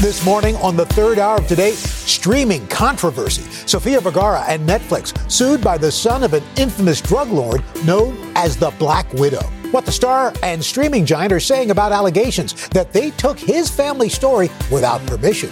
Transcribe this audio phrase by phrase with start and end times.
[0.00, 3.42] This morning on the third hour of today, streaming controversy.
[3.42, 8.56] Sofia Vergara and Netflix sued by the son of an infamous drug lord known as
[8.56, 9.42] the Black Widow.
[9.72, 14.08] What the star and streaming giant are saying about allegations that they took his family
[14.08, 15.50] story without permission.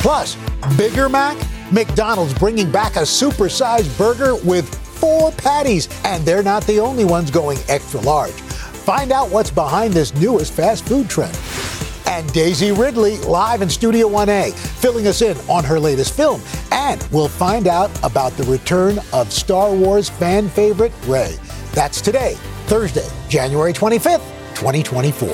[0.00, 0.38] Plus,
[0.78, 1.36] Bigger Mac,
[1.70, 7.30] McDonald's bringing back a supersized burger with four patties, and they're not the only ones
[7.30, 8.32] going extra large.
[8.32, 11.36] Find out what's behind this newest fast food trend
[12.12, 16.42] and Daisy Ridley live in Studio 1A, filling us in on her latest film.
[16.70, 21.36] And we'll find out about the return of Star Wars fan favorite Rey.
[21.72, 22.34] That's today,
[22.66, 25.28] Thursday, January 25th, 2024.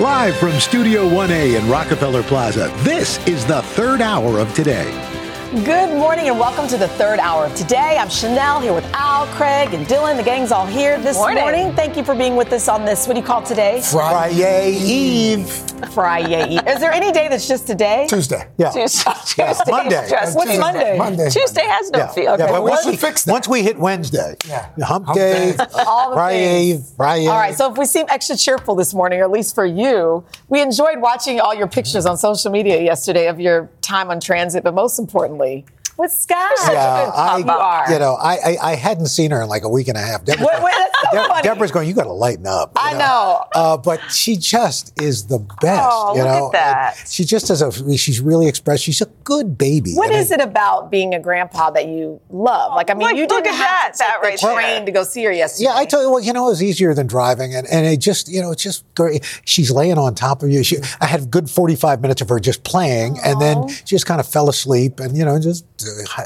[0.00, 5.07] Live from Studio 1A in Rockefeller Plaza, this is the third hour of today.
[5.50, 7.96] Good morning and welcome to the third hour of today.
[7.98, 10.18] I'm Sheinelle here with Al, Craig, and Dylan.
[10.18, 11.42] The gang's all here this morning.
[11.42, 11.72] morning.
[11.72, 13.06] Thank you for being with us on this.
[13.06, 13.80] What do you call today?
[13.80, 15.67] Friday Eve.
[15.86, 18.06] Friday Is there any day that's just today?
[18.08, 18.48] Tuesday.
[18.56, 18.70] Yeah.
[18.72, 19.10] Tuesday.
[19.38, 19.52] Yeah.
[19.52, 19.70] Tuesday.
[19.70, 20.06] Monday.
[20.10, 20.60] Just, what's Tuesday.
[20.60, 20.98] Monday?
[20.98, 21.30] Monday.
[21.30, 22.06] Tuesday has no Yeah.
[22.08, 22.32] feel.
[22.32, 22.44] Okay.
[22.44, 23.32] Yeah, but once we, fix that.
[23.32, 24.68] once we hit Wednesday, Yeah.
[24.76, 25.64] the hump, Hump day, day.
[25.86, 26.92] All the Friday, things.
[26.96, 27.26] Friday.
[27.26, 30.24] All right, so if we seem extra cheerful this morning, or at least for you,
[30.48, 34.64] we enjoyed watching all your pictures on social media yesterday of your time on transit,
[34.64, 35.64] but most importantly,
[35.98, 36.48] with Sky.
[36.72, 37.92] yeah, I, you are.
[37.92, 40.24] you know, I, I I hadn't seen her in like a week and a half.
[40.24, 41.42] Deborah's, Wait, wait, that's so De- funny.
[41.42, 42.72] Deborah's going, you got to lighten up.
[42.76, 43.44] I know.
[43.54, 45.82] Uh, but she just is the best.
[45.90, 46.96] Oh, you look at know, that.
[46.98, 47.96] And She just has a.
[47.98, 48.84] She's really expressed.
[48.84, 49.94] She's a good baby.
[49.94, 52.74] What is And it about being a grandpa that you love?
[52.74, 54.40] Like, I mean, Look- you look didn't at have to that- take that the right
[54.62, 54.74] there.
[54.76, 55.68] train to go see her yesterday.
[55.70, 57.98] Yeah, I told you what, you know, it was easier than driving, and, and it
[57.98, 59.24] just, you know, it's just great.
[59.44, 60.62] She's laying on top of you.
[60.62, 64.06] She, I had a good forty-five minutes of her just playing, and then she just
[64.06, 65.64] kind of fell asleep, and you know, just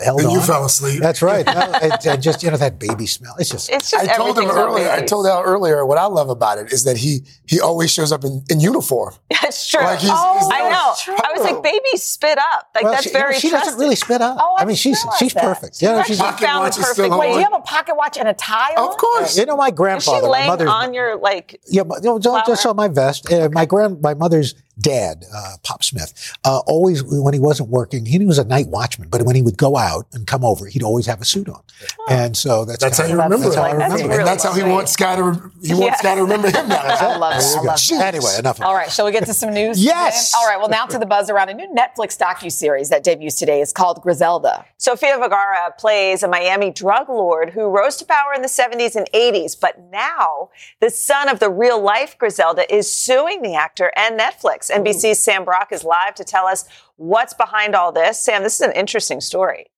[0.01, 0.33] held Then on.
[0.33, 1.01] you fell asleep.
[1.01, 1.47] That's right.
[1.53, 3.35] No, it, and just you know that baby smell.
[3.39, 3.69] It's just.
[3.71, 4.91] It's just I told him everything's on earlier.
[4.91, 5.85] I told Al earlier.
[5.85, 9.15] What I love about it is that he he always shows up in, in uniform.
[9.43, 9.81] That's true.
[9.83, 10.95] Like he's- oh, he's I know.
[11.03, 11.15] true.
[11.17, 12.69] I was like, baby, spit up.
[12.75, 13.67] Like well, that's she, you know, very she trusting.
[13.67, 14.39] doesn't really spit up.
[14.41, 15.43] Oh, I I mean, she's didn't she's that.
[15.45, 15.83] perfect.
[15.83, 16.17] You know, she's.
[16.17, 17.19] She found the perfect way.
[17.19, 18.89] Wait, do you have a pocket watch and a tie on?
[18.89, 19.37] Of course.
[19.37, 21.61] You know, my Is she grandfather, my laying on your like?
[21.69, 23.31] Yeah, but no, don't just on my vest.
[23.31, 28.05] Uh, my grand, my mother's dad, uh, Pop Smith, uh, always when he wasn't working,
[28.07, 29.09] he was a night watchman.
[29.09, 31.63] But when he would go out and come over, he'd always have a suit on,
[32.09, 33.59] and so that's That's how kinda- you remember That's it.
[33.59, 34.09] how I Like, that's remember.
[34.09, 34.71] really and that's how he sweet.
[34.71, 35.23] wants Sky to
[35.63, 35.99] he wants Yes.
[36.01, 36.83] Sky to remember him now.
[36.83, 37.57] I love it.
[37.57, 37.93] I love it.
[37.93, 38.61] Anyway, enough.
[38.61, 39.83] All right, shall we get to some news?
[39.93, 40.31] Yes.
[40.31, 40.39] today?
[40.41, 43.61] All right, well, now to the buzz around a new Netflix docu-series that debuts today.
[43.61, 44.65] is called Griselda.
[44.79, 49.09] Sofia Vergara plays a Miami drug lord who rose to power in the 70s and
[49.13, 50.49] 80s, but now
[50.81, 54.71] the son of the real life Griselda is suing the actor and Netflix.
[54.73, 56.65] NBC's Sam Brock is live to tell us
[56.97, 58.19] what's behind all this.
[58.19, 59.72] Sam, this is an interesting story.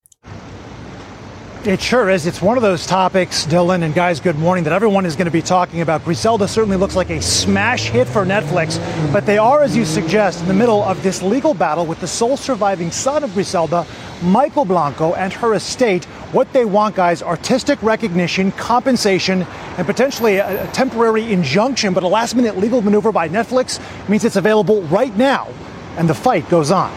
[1.67, 2.27] It sure is.
[2.27, 5.31] It's one of those topics, Dylan and guys, good morning, that everyone is going to
[5.31, 6.05] be talking about.
[6.05, 8.77] Griselda certainly looks like a smash hit for Netflix,
[9.15, 12.07] but they are, as you suggest, in the middle of this legal battle with the
[12.07, 13.87] sole surviving son of Griselda,
[14.23, 16.05] Michael Blanco, and her estate.
[16.33, 19.45] What they want, guys, artistic recognition, compensation,
[19.79, 24.37] and potentially a, temporary injunction, but a last minute legal maneuver by Netflix means it's
[24.37, 25.49] available right now,
[25.97, 26.93] and the fight goes on.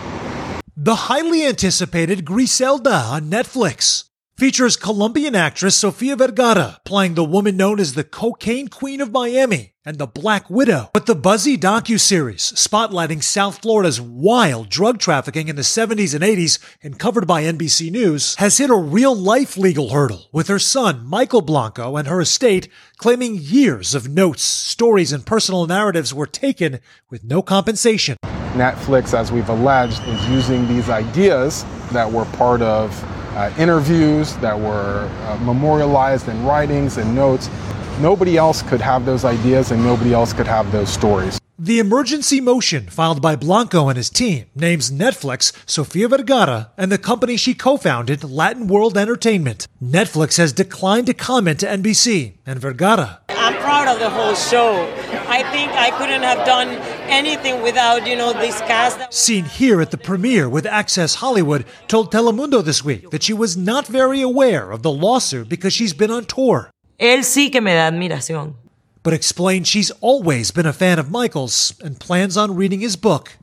[0.75, 7.79] The highly anticipated Griselda on Netflix features Colombian actress Sofia Vergara playing the woman known
[7.79, 10.91] as the cocaine queen of Miami and the Black Widow.
[10.93, 16.59] But the buzzy docu-series spotlighting South Florida's wild drug trafficking in the 70s and 80s
[16.83, 21.41] and covered by NBC News has hit a real-life legal hurdle with her son Michael
[21.41, 26.79] Blanco and her estate claiming years of notes, stories, and personal narratives were taken
[27.09, 28.17] with no compensation.
[28.53, 32.91] Netflix, as we've alleged, is using these ideas that were part of
[33.37, 37.49] uh, interviews, that were uh, memorialized in writings and notes.
[38.01, 41.39] Nobody else could have those ideas and nobody else could have those stories.
[41.59, 46.99] The emergency motion filed by Blanco and his team names Netflix, Sofia Vergara, and the
[46.99, 49.67] company she co-founded, Latin World Entertainment.
[49.81, 54.73] Netflix has declined to comment to NBC, and Vergara I'm proud of the whole show.
[55.29, 56.69] I think I couldn't have done
[57.09, 58.97] anything without, you know, this cast.
[58.99, 63.33] That- seen here at the premiere with Access Hollywood, told Telemundo this week that she
[63.33, 66.69] was not very aware of the lawsuit because she's been on tour.
[66.99, 68.55] Él sí que me da admiración.
[69.03, 73.37] but explained she's always been a fan of Michael's and plans on reading his book.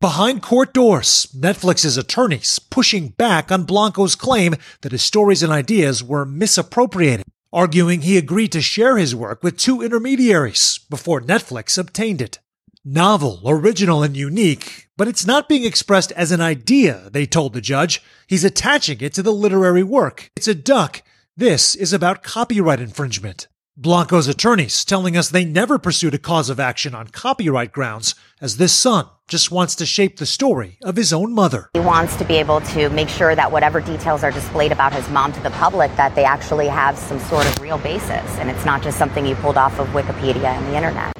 [0.00, 6.02] Behind court doors, Netflix's attorneys pushing back on Blanco's claim that his stories and ideas
[6.02, 12.20] were misappropriated, arguing he agreed to share his work with two intermediaries before Netflix obtained
[12.20, 12.38] it.
[12.86, 17.62] Novel, original, and unique, but it's not being expressed as an idea, they told the
[17.62, 18.02] judge.
[18.26, 20.30] He's attaching it to the literary work.
[20.36, 21.00] It's a duck.
[21.34, 23.48] This is about copyright infringement.
[23.74, 28.58] Blanco's attorneys telling us they never pursued a cause of action on copyright grounds, as
[28.58, 31.70] this son just wants to shape the story of his own mother.
[31.72, 35.08] He wants to be able to make sure that whatever details are displayed about his
[35.08, 38.66] mom to the public, that they actually have some sort of real basis, and it's
[38.66, 41.14] not just something you pulled off of Wikipedia and the internet.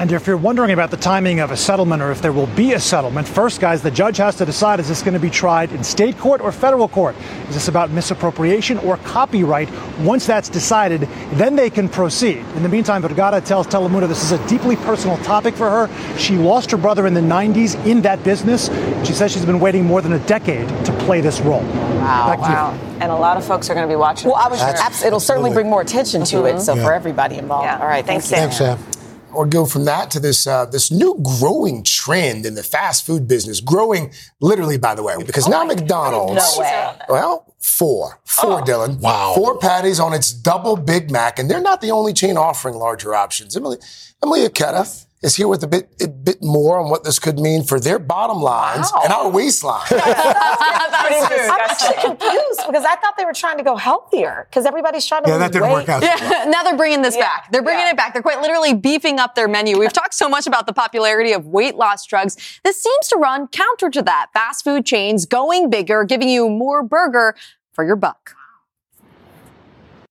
[0.00, 2.72] And if you're wondering about the timing of a settlement or if there will be
[2.72, 5.72] a settlement, first, guys, the judge has to decide is this going to be tried
[5.72, 7.14] in state court or federal court?
[7.50, 9.68] Is this about misappropriation or copyright?
[9.98, 11.02] Once that's decided,
[11.32, 12.38] then they can proceed.
[12.56, 16.16] In the meantime, Vergara tells Telemundo this is a deeply personal topic for her.
[16.16, 18.68] She lost her brother in the 90s in that business.
[19.06, 21.60] She says she's been waiting more than a decade to play this role.
[21.60, 22.38] Wow.
[22.38, 22.78] wow.
[23.00, 24.30] And a lot of folks are going to be watching.
[24.30, 26.56] Well, I was, abs- it'll certainly bring more attention to mm-hmm.
[26.56, 26.60] it.
[26.62, 26.84] So yeah.
[26.84, 27.66] for everybody involved.
[27.66, 27.80] Yeah.
[27.80, 28.06] All right.
[28.06, 28.50] Thanks, Sam.
[28.50, 28.99] Thanks, Sam
[29.32, 33.28] or go from that to this uh, this new growing trend in the fast food
[33.28, 36.96] business, growing literally, by the way, because oh now McDonald's, no way.
[37.08, 38.64] well, four, four, oh.
[38.64, 42.36] Dylan, wow, four patties on its double Big Mac, and they're not the only chain
[42.36, 43.56] offering larger options.
[43.56, 43.78] Emily,
[44.22, 47.62] Emily Ikeda is here with a bit a bit more on what this could mean
[47.62, 49.02] for their bottom lines wow.
[49.04, 49.82] and our waistline.
[49.90, 55.24] I'm actually confused because I thought they were trying to go healthier because everybody's trying
[55.24, 55.74] to yeah, that didn't weight.
[55.74, 56.02] work out.
[56.02, 56.44] Yeah.
[56.48, 57.22] now they're bringing this yeah.
[57.22, 57.52] back.
[57.52, 57.90] They're bringing yeah.
[57.90, 58.14] it back.
[58.14, 59.78] They're quite literally beefing up their menu.
[59.78, 62.36] We've talked so much about the popularity of weight loss drugs.
[62.64, 64.28] This seems to run counter to that.
[64.32, 67.36] Fast food chains going bigger, giving you more burger
[67.72, 68.36] for your buck.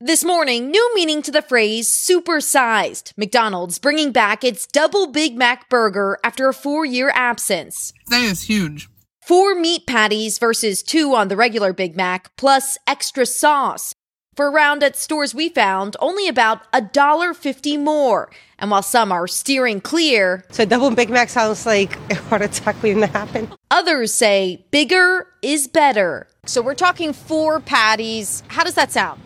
[0.01, 3.11] This morning, new meaning to the phrase supersized.
[3.17, 7.91] McDonald's bringing back its double Big Mac burger after a four year absence.
[8.07, 8.87] That is huge.
[9.27, 13.93] Four meat patties versus two on the regular Big Mac, plus extra sauce.
[14.37, 18.31] For around at stores we found, only about a dollar fifty more.
[18.57, 22.81] And while some are steering clear, so double Big Mac sounds like a heart attack
[22.81, 23.51] waiting to happen.
[23.69, 26.29] Others say bigger is better.
[26.45, 28.43] So we're talking four patties.
[28.47, 29.19] How does that sound?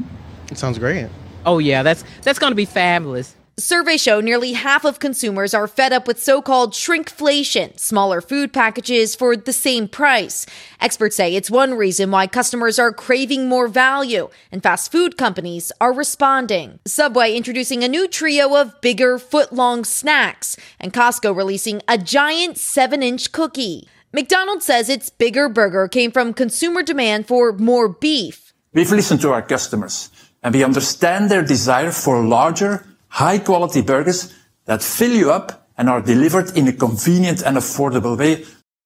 [0.54, 1.08] It sounds great.
[1.48, 3.36] Oh yeah, that's that's going to be fabulous.
[3.58, 9.16] Surveys show nearly half of consumers are fed up with so-called shrinkflation, smaller food packages
[9.16, 10.46] for the same price.
[10.80, 15.72] Experts say it's one reason why customers are craving more value, and fast food companies
[15.82, 16.80] are responding.
[16.86, 23.32] Subway introducing a new trio of bigger foot-long snacks, and Costco releasing a giant 7-inch
[23.32, 23.88] cookie.
[24.12, 28.54] McDonald's says its bigger burger came from consumer demand for more beef.
[28.74, 30.10] We've listened to our customers
[30.44, 34.34] and we understand their desire for larger, high quality burgers
[34.66, 38.46] that fill you up and are delivered in a convenient and affordable way.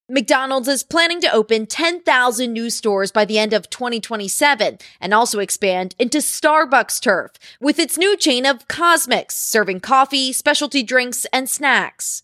[0.10, 5.40] McDonald's is planning to open 10,000 new stores by the end of 2027 and also
[5.40, 11.50] expand into Starbucks turf with its new chain of CosMc's, serving coffee, specialty drinks, and
[11.50, 12.24] snacks.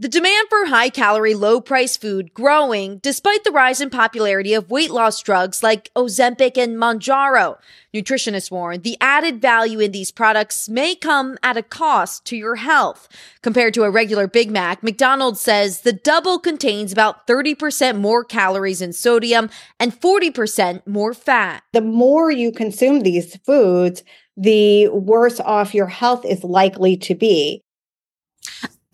[0.00, 4.70] The demand for high calorie, low price food growing despite the rise in popularity of
[4.70, 7.58] weight loss drugs like Ozempic and Mounjaro.
[7.92, 12.54] Nutritionists warn the added value in these products may come at a cost to your
[12.54, 13.08] health.
[13.42, 18.80] Compared to a regular Big Mac, McDonald's says the double contains about 30% more calories
[18.80, 19.50] and sodium
[19.80, 21.64] and 40% more fat.
[21.72, 24.04] The more you consume these foods,
[24.36, 27.64] the worse off your health is likely to be.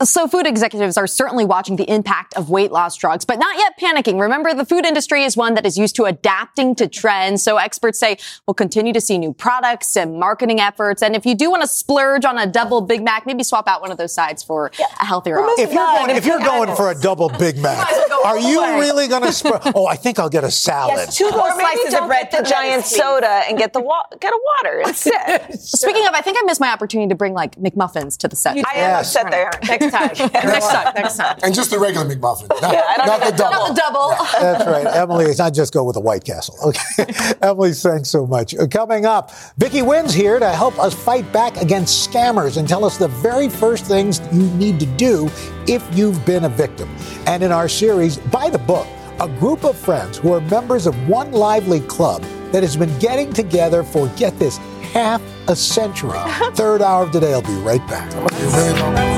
[0.02, 3.78] So food executives are certainly watching the impact of weight loss drugs, but not yet
[3.78, 4.20] panicking.
[4.20, 7.44] Remember, the food industry is one that is used to adapting to trends.
[7.44, 11.00] So experts say we'll continue to see new products and marketing efforts.
[11.00, 13.80] And if you do want to splurge on a double Big Mac, maybe swap out
[13.80, 14.86] one of those sides for yeah.
[15.00, 15.64] a healthier option.
[15.64, 17.88] If you're going, if you're going for a double Big Mac,
[18.24, 19.62] are you really going to splurge?
[19.76, 20.96] Oh, I think I'll get a salad.
[20.96, 24.40] Yes, two more slices of bread, the giant soda, and get the wa- get a
[24.56, 25.60] water instead.
[25.60, 28.56] Speaking of, I think I missed my opportunity to bring like McMuffins to the set.
[28.56, 30.30] I am upset they aren't next time.
[30.32, 30.94] next time.
[30.94, 31.38] Next time.
[31.42, 33.52] And just the regular McMuffin, not, yeah, not the double.
[33.52, 34.08] Not the double.
[34.40, 35.26] That's right, Emily.
[35.26, 36.56] It's not just go with the White Castle.
[36.64, 38.54] Okay, Emily, thanks so much.
[38.54, 42.84] Uh, coming up, Vicky Nguyen's here to help us fight back against scammers and tell
[42.84, 45.30] us the very first things you need to do
[45.66, 46.94] if you've been a victim.
[47.26, 48.86] And in our series, by the book,
[49.20, 52.22] a group of friends who are members of one lively club
[52.52, 54.58] that has been getting together for, get this,
[54.92, 56.18] half a century.
[56.54, 57.32] Third hour of today.
[57.32, 59.13] I'll be right back.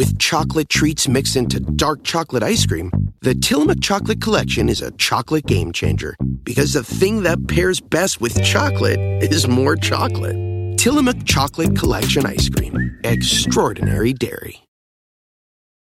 [0.00, 2.90] With chocolate treats mixed into dark chocolate ice cream,
[3.20, 8.18] the Tillamook Chocolate Collection is a chocolate game changer because the thing that pairs best
[8.18, 10.38] with chocolate is more chocolate.
[10.78, 12.98] Tillamook Chocolate Collection Ice Cream.
[13.04, 14.62] Extraordinary Dairy.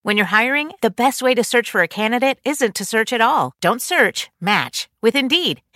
[0.02, 3.20] When you're hiring, the best way to search for a candidate isn't to search at
[3.20, 3.52] all.
[3.60, 5.62] Don't search, match with Indeed.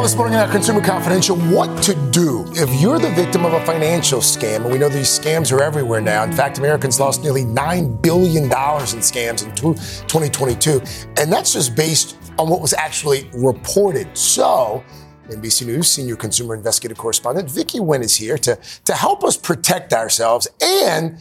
[0.00, 3.62] Well, this morning on Consumer Confidential, what to do if you're the victim of a
[3.66, 4.62] financial scam.
[4.62, 6.24] And we know these scams are everywhere now.
[6.24, 10.80] In fact, Americans lost nearly $9 billion in scams in 2022.
[11.18, 14.16] And that's just based on what was actually reported.
[14.16, 14.82] So,
[15.28, 19.92] NBC News senior consumer investigative correspondent Vicky Nguyen is here to, to help us protect
[19.92, 21.18] ourselves and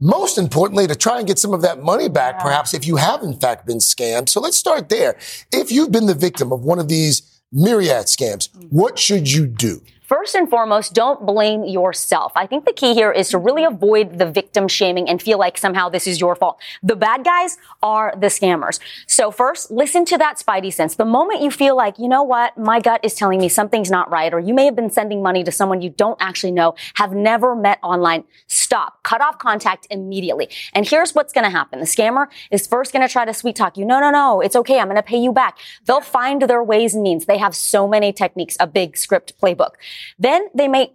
[0.00, 3.22] most importantly, to try and get some of that money back, perhaps if you have
[3.22, 4.30] in fact been scammed.
[4.30, 5.16] So let's start there.
[5.52, 9.82] If you've been the victim of one of these myriad scams, what should you do?
[10.12, 12.32] First and foremost, don't blame yourself.
[12.36, 15.56] I think the key here is to really avoid the victim shaming and feel like
[15.56, 16.60] somehow this is your fault.
[16.82, 18.78] The bad guys are the scammers.
[19.06, 20.96] So first, listen to that spidey sense.
[20.96, 24.10] The moment you feel like, you know what, my gut is telling me something's not
[24.10, 27.14] right, or you may have been sending money to someone you don't actually know, have
[27.14, 29.02] never met online, stop.
[29.04, 30.50] Cut off contact immediately.
[30.74, 31.80] And here's what's going to happen.
[31.80, 33.86] The scammer is first going to try to sweet talk you.
[33.86, 34.42] No, no, no.
[34.42, 34.78] It's okay.
[34.78, 35.56] I'm going to pay you back.
[35.86, 37.24] They'll find their ways and means.
[37.24, 39.76] They have so many techniques, a big script playbook.
[40.18, 40.92] Then they may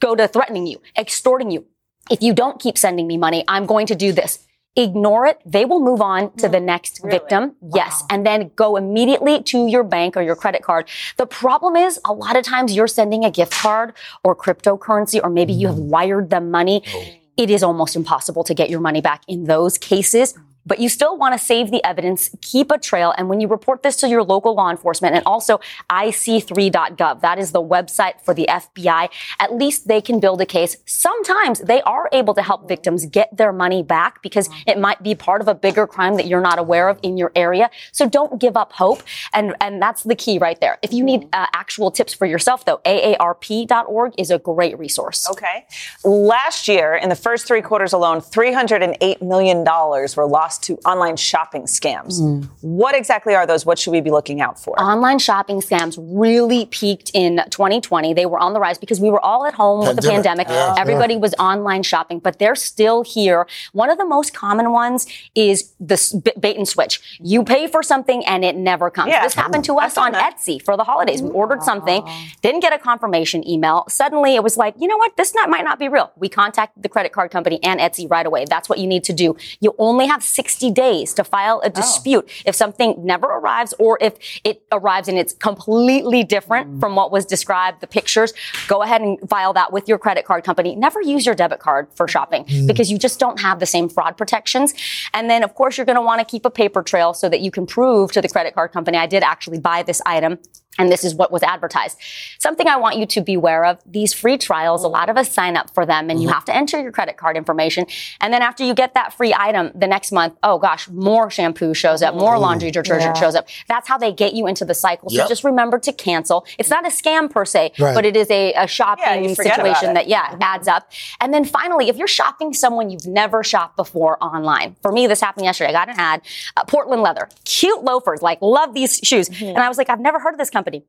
[0.00, 1.66] go to threatening you, extorting you.
[2.10, 4.46] If you don't keep sending me money, I'm going to do this.
[4.76, 5.40] Ignore it.
[5.44, 7.56] They will move on to the mm, next victim.
[7.74, 8.04] Yes.
[8.08, 10.88] And then go immediately to your bank or your credit card.
[11.16, 15.28] The problem is a lot of times you're sending a gift card or cryptocurrency, or
[15.28, 15.88] maybe you have mm.
[15.88, 16.82] wired them money.
[16.94, 17.04] Oh.
[17.36, 20.34] It is almost impossible to get your money back in those cases
[20.66, 23.82] but you still want to save the evidence, keep a trail, and when you report
[23.82, 28.46] this to your local law enforcement and also IC3.gov, that is the website for the
[28.48, 30.76] FBI, at least they can build a case.
[30.86, 35.14] Sometimes they are able to help victims get their money back because it might be
[35.14, 37.70] part of a bigger crime that you're not aware of in your area.
[37.92, 39.02] So don't give up hope.
[39.32, 40.78] And, and that's the key right there.
[40.82, 45.28] If you need uh, actual tips for yourself, though, AARP.org is a great resource.
[45.30, 45.66] Okay.
[46.04, 51.62] Last year, in the first three quarters alone, $308 million were lost to online shopping
[51.62, 52.20] scams.
[52.20, 52.48] Mm.
[52.60, 53.64] What exactly are those?
[53.66, 54.78] What should we be looking out for?
[54.80, 58.14] Online shopping scams really peaked in 2020.
[58.14, 60.46] They were on the rise because we were all at home with the Pandemic.
[60.46, 60.48] pandemic.
[60.48, 60.74] Yeah.
[60.78, 63.46] Everybody was online shopping, but they're still here.
[63.72, 67.18] One of the most common ones is the s- b- bait and switch.
[67.20, 69.10] You pay for something and it never comes.
[69.10, 69.22] Yeah.
[69.22, 71.22] This happened to us on Etsy for the holidays.
[71.22, 72.06] We ordered something,
[72.42, 73.84] didn't get a confirmation email.
[73.88, 75.16] Suddenly it was like, you know what?
[75.16, 76.10] This not, might not be real.
[76.16, 78.44] We contacted the credit card company and Etsy right away.
[78.48, 79.36] That's what you need to do.
[79.60, 84.14] You only have 60 days to file a dispute if something never arrives or if
[84.42, 88.32] it arrives and it's completely different from what was described, the pictures.
[88.66, 90.74] Go ahead and file that with your credit card company.
[90.74, 92.66] Never use your debit card for shopping Mm.
[92.66, 94.72] because you just don't have the same fraud protections.
[95.12, 97.40] And then, of course, you're going to want to keep a paper trail so that
[97.40, 100.38] you can prove to the credit card company, I did actually buy this item.
[100.78, 101.98] And this is what was advertised.
[102.38, 105.30] Something I want you to be aware of these free trials, a lot of us
[105.30, 106.34] sign up for them and you mm-hmm.
[106.34, 107.86] have to enter your credit card information.
[108.20, 111.74] And then after you get that free item the next month, oh gosh, more shampoo
[111.74, 112.42] shows up, more mm-hmm.
[112.42, 113.20] laundry detergent Yeah.
[113.20, 113.48] shows up.
[113.68, 115.10] That's how they get you into the cycle.
[115.10, 115.28] So Yep.
[115.28, 116.46] just remember to cancel.
[116.56, 117.94] It's not a scam per se, Right.
[117.94, 120.42] but it is a, a shopping Yeah, you forget about situation that, yeah, mm-hmm.
[120.42, 120.88] adds up.
[121.20, 125.20] And then finally, if you're shopping someone you've never shopped before online, for me, this
[125.20, 125.70] happened yesterday.
[125.70, 126.22] I got an ad,
[126.56, 129.28] uh, Portland leather, cute loafers, like love these shoes.
[129.42, 130.84] And I was like, I've never heard of this company company.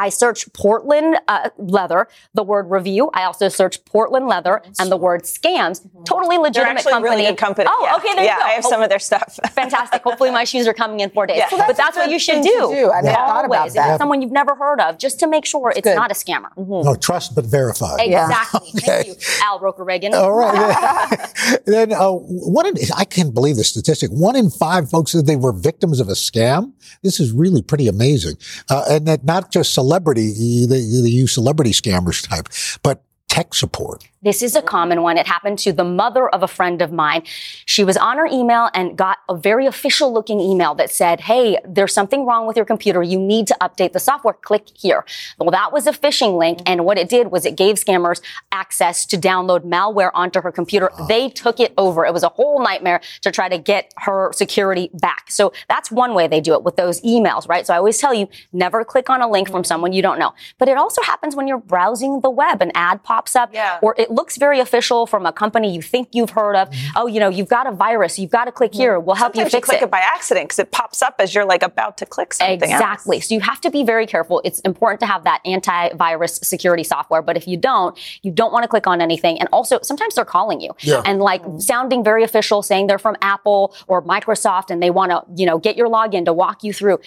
[0.00, 3.10] I search Portland uh, leather, the word review.
[3.12, 5.86] I also search Portland leather and the word scams.
[6.06, 7.10] Totally They're legitimate actually company.
[7.16, 7.68] really good company.
[7.70, 7.96] Oh, Yeah.
[7.96, 8.46] okay, there yeah, you go.
[8.46, 9.38] I have some of their stuff.
[9.52, 10.02] Fantastic.
[10.02, 11.36] Hopefully my shoes are coming in four days.
[11.38, 11.48] Yeah.
[11.50, 12.48] But Well, that's, that's what you should do.
[12.70, 12.90] to do.
[12.90, 13.72] I never thought about Always.
[13.72, 13.90] If that.
[13.90, 15.96] it's someone you've never heard of, just to make sure it's good.
[15.96, 16.48] not a scammer.
[16.56, 17.96] No, trust but verify.
[18.00, 18.70] Exactly.
[18.80, 20.14] Thank you, Al Roker Reagan.
[20.14, 21.60] All right.
[21.66, 24.10] then uh, one in, I can't believe the statistic.
[24.10, 26.72] One in five folks said they were victims of a scam.
[27.02, 28.36] This is really pretty amazing.
[28.70, 32.48] Uh, and that not just celebrity, they use celebrity scammers type,
[32.82, 34.04] but tech support.
[34.22, 35.16] This is a common one.
[35.16, 37.22] It happened to the mother of a friend of mine.
[37.64, 41.58] She was on her email and got a very official looking email that said, Hey,
[41.66, 43.02] there's something wrong with your computer.
[43.02, 44.34] You need to update the software.
[44.34, 45.06] Click here.
[45.38, 46.58] Well, that was a phishing link.
[46.58, 46.62] Mm.
[46.66, 48.20] And what it did was it gave scammers
[48.52, 50.90] access to download malware onto her computer.
[51.08, 52.04] They took it over.
[52.04, 55.30] It was a whole nightmare to try to get her security back.
[55.30, 57.66] So that's one way they do it with those emails, right?
[57.66, 59.52] So I always tell you, never click on a link mm.
[59.52, 60.34] from someone you don't know.
[60.58, 62.60] But it also happens when you're browsing the web.
[62.60, 63.50] An ad pops up
[63.82, 66.70] or it looks very official from a company you think you've heard of.
[66.70, 66.96] Mm-hmm.
[66.96, 68.18] Oh, you know, you've got a virus.
[68.18, 68.96] You've got to click here.
[68.96, 69.06] Mm-hmm.
[69.06, 69.84] We'll help Sometimes you fix click it.
[69.84, 72.62] it by accident because it pops up as you're like about to click something.
[72.62, 72.72] else.
[72.72, 73.20] Exactly.
[73.20, 74.40] So you have to be very careful.
[74.44, 77.22] It's important to have that antivirus security software.
[77.22, 79.38] But if you don't, you don't want to click on anything.
[79.38, 81.02] And also, sometimes they're calling you Yeah.
[81.04, 81.58] and like mm-hmm.
[81.58, 85.58] sounding very official, saying they're from Apple or Microsoft and they want to, you know,
[85.58, 86.98] get your login to walk you through.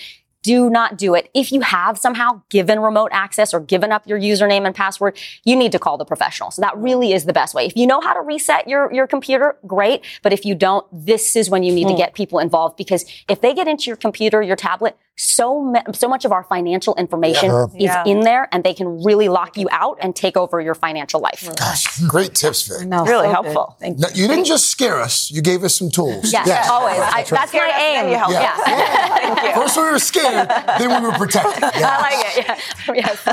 [0.43, 1.29] Do not do it.
[1.33, 5.55] If you have somehow given remote access or given up your username and password, you
[5.55, 6.51] need to call the professional.
[6.51, 7.65] So that really is the best way.
[7.65, 10.03] If you know how to reset your, your computer, great.
[10.21, 11.97] But if you don't, this is when you need to Hmm.
[11.97, 16.07] get people involved because if they get into your computer, your tablet, so ma- so
[16.07, 17.65] much of our financial information Yeah.
[17.65, 18.03] is Yeah.
[18.05, 21.41] in there and they can really lock you out and take over your financial life.
[21.45, 21.55] Mm.
[21.55, 22.87] Gosh, great tips, Vic.
[22.87, 23.75] No, Really so helpful.
[23.79, 26.31] Thank Now, you didn't just scare us; you gave us some tools.
[26.33, 26.97] Yes, always.
[26.99, 27.39] I, That's right.
[27.41, 28.09] that's my aim.
[28.09, 28.27] Yeah.
[28.33, 29.55] Yeah.
[29.55, 31.63] First we were scared, then we were protected.
[31.75, 32.45] I like it.
[32.45, 32.93] Yeah.
[32.95, 33.27] yes.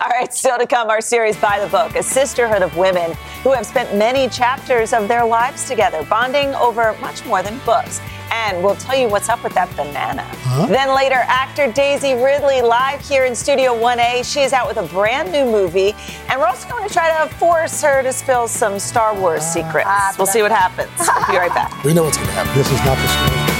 [0.00, 3.12] All right, still to come, our series by the book, a sisterhood of women
[3.42, 8.00] who have spent many chapters of their lives together, bonding over much more than books.
[8.30, 10.22] And we'll tell you what's up with that banana.
[10.42, 10.66] Huh?
[10.66, 14.24] Then later, actor Daisy Ridley live here in Studio 1A.
[14.24, 15.94] She is out with a brand new movie,
[16.28, 19.86] and we're also going to try to force her to spill some Star Wars secrets.
[19.88, 20.90] Ah, we'll see what happens.
[20.98, 21.70] We'll be right back.
[21.84, 22.54] We know what's going to happen.
[22.56, 23.59] This is not the story.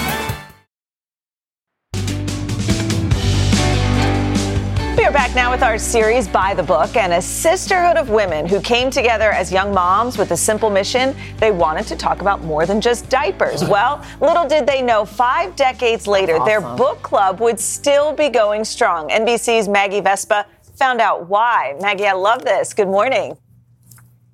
[5.21, 8.91] Back now with our series by the book and a sisterhood of women who came
[8.91, 11.15] together as young moms with a simple mission.
[11.37, 13.63] They wanted to talk about more than just diapers.
[13.69, 18.65] Well, little did they know, five decades later, their book club would still be going
[18.65, 19.11] strong.
[19.11, 21.77] NBC's Maggie Vespa found out why.
[21.83, 22.73] Maggie, I love this.
[22.73, 23.37] Good morning.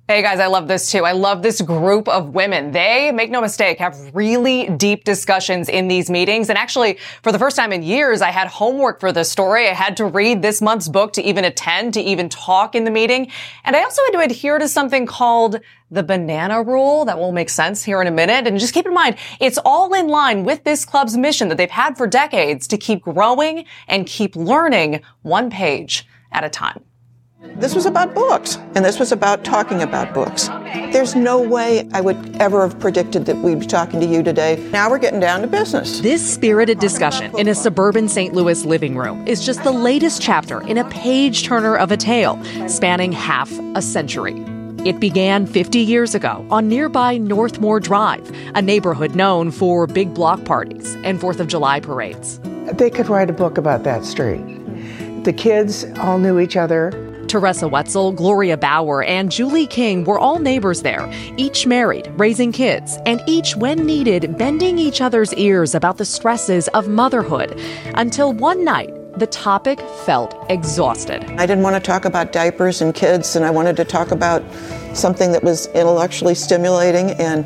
[0.09, 1.03] Hey guys, I love this too.
[1.03, 2.71] I love this group of women.
[2.71, 6.47] They, make no mistake, have really deep discussions in these meetings.
[6.47, 9.67] And actually, for the first time in years, I had homework for this story.
[9.67, 12.89] I had to read this month's book to even attend, to even talk in the
[12.89, 13.29] meeting.
[13.65, 15.59] And I also had to adhere to something called
[15.91, 18.47] the banana rule that will make sense here in a minute.
[18.47, 21.69] And just keep in mind, it's all in line with this club's mission that they've
[21.69, 26.85] had for decades to keep growing and keep learning one page at a time.
[27.39, 30.47] This was about books, and this was about talking about books.
[30.91, 34.55] There's no way I would ever have predicted that we'd be talking to you today.
[34.71, 35.99] Now we're getting down to business.
[35.99, 38.33] This spirited discussion in a suburban St.
[38.33, 42.43] Louis living room is just the latest chapter in a page turner of a tale
[42.67, 44.33] spanning half a century.
[44.83, 50.43] It began 50 years ago on nearby Northmore Drive, a neighborhood known for big block
[50.43, 52.39] parties and 4th of July parades.
[52.73, 54.43] They could write a book about that street.
[55.23, 57.06] The kids all knew each other.
[57.27, 62.97] Teresa Wetzel, Gloria Bauer, and Julie King were all neighbors there, each married, raising kids,
[63.05, 67.59] and each, when needed, bending each other's ears about the stresses of motherhood.
[67.95, 71.23] Until one night, the topic felt exhausted.
[71.39, 74.43] I didn't want to talk about diapers and kids, and I wanted to talk about
[74.93, 77.11] something that was intellectually stimulating.
[77.11, 77.45] And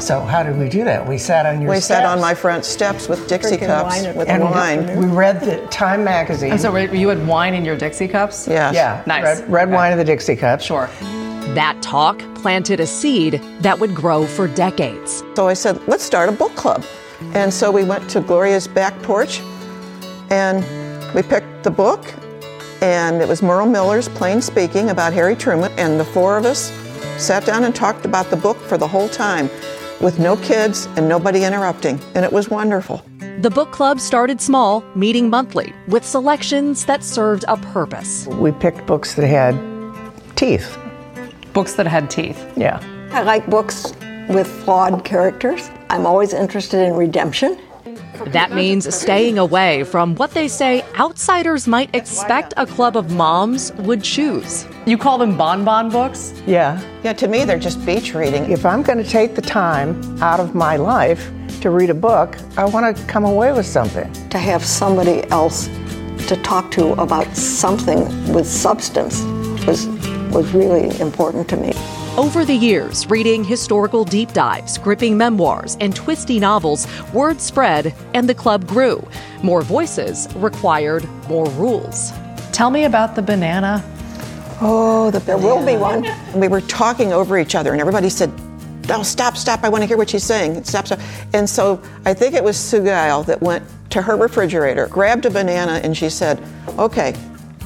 [0.00, 1.06] So how did we do that?
[1.06, 4.16] We sat on your we sat on my front steps with Dixie Drinking cups wine
[4.16, 4.98] with and wine.
[4.98, 6.52] We read the Time magazine.
[6.52, 8.46] And so you had wine in your Dixie cups?
[8.46, 8.74] Yes.
[8.74, 9.40] Yeah, Nice.
[9.40, 10.60] Red, red wine in the Dixie cup.
[10.60, 10.88] Sure.
[11.54, 15.22] That talk planted a seed that would grow for decades.
[15.36, 16.84] So I said, let's start a book club.
[17.32, 19.40] And so we went to Gloria's back porch
[20.30, 20.64] and
[21.14, 22.04] we picked the book.
[22.82, 25.72] And it was Merle Miller's Plain Speaking about Harry Truman.
[25.78, 26.70] And the four of us
[27.16, 29.48] sat down and talked about the book for the whole time
[30.04, 31.98] with no kids and nobody interrupting.
[32.14, 33.02] And it was wonderful.
[33.40, 38.26] The book club started small, meeting monthly, with selections that served a purpose.
[38.26, 39.58] We picked books that had
[40.36, 40.78] teeth.
[41.54, 42.38] Books that had teeth.
[42.54, 42.80] Yeah.
[43.12, 43.94] I like books
[44.28, 45.70] with flawed characters.
[45.88, 47.58] I'm always interested in redemption.
[48.26, 53.72] That means staying away from what they say outsiders might expect a club of moms
[53.74, 54.66] would choose.
[54.86, 56.32] You call them bonbon books?
[56.46, 56.80] Yeah.
[57.02, 58.50] Yeah, to me, they're just beach reading.
[58.50, 62.36] If I'm going to take the time out of my life to read a book,
[62.56, 64.12] I want to come away with something.
[64.30, 65.68] To have somebody else
[66.28, 68.00] to talk to about something
[68.32, 69.20] with substance
[69.66, 69.86] was
[70.34, 71.72] was really important to me.
[72.16, 78.28] Over the years, reading historical deep dives, gripping memoirs, and twisty novels, word spread and
[78.28, 79.04] the club grew.
[79.42, 82.12] More voices required more rules.
[82.52, 83.82] Tell me about the banana.
[84.60, 85.24] Oh, the banana.
[85.24, 86.06] there will be one.
[86.40, 88.30] We were talking over each other, and everybody said,
[88.88, 89.64] "No, stop, stop!
[89.64, 90.62] I want to hear what she's saying.
[90.62, 91.00] Stop, stop!"
[91.32, 95.80] And so I think it was Sugail that went to her refrigerator, grabbed a banana,
[95.82, 96.40] and she said,
[96.78, 97.12] "Okay,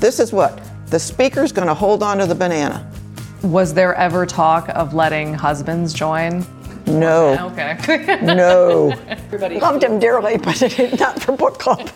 [0.01, 2.88] this is what the speaker's going to hold on to the banana."
[3.43, 6.45] Was there ever talk of letting husbands join?
[6.87, 7.51] No.
[7.53, 8.19] Okay.
[8.23, 8.91] no.
[9.09, 10.61] Everybody loved him dearly, but
[10.99, 11.89] not for book club.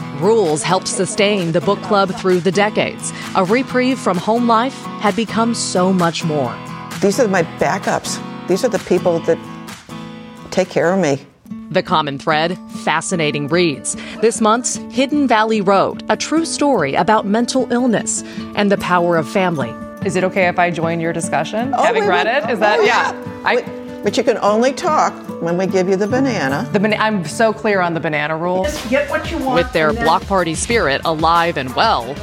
[0.20, 3.12] Rules helped sustain the book club through the decades.
[3.36, 6.56] A reprieve from home life had become so much more.
[7.00, 8.18] These are my backups.
[8.48, 9.38] These are the people that
[10.50, 11.24] take care of me.
[11.70, 13.96] The common thread fascinating reads.
[14.20, 18.22] This month's Hidden Valley Road, a true story about mental illness
[18.54, 19.74] and the power of family.
[20.06, 21.74] Is it okay if I join your discussion?
[21.76, 22.52] Oh, Having we read would- it?
[22.52, 23.10] Is that, oh, yeah.
[23.44, 23.62] I,
[24.04, 26.68] But you can only talk when we give you the banana.
[26.72, 28.68] the bana- I'm so clear on the banana rule.
[28.88, 29.56] Get what you want.
[29.56, 32.14] With their block party spirit alive and well,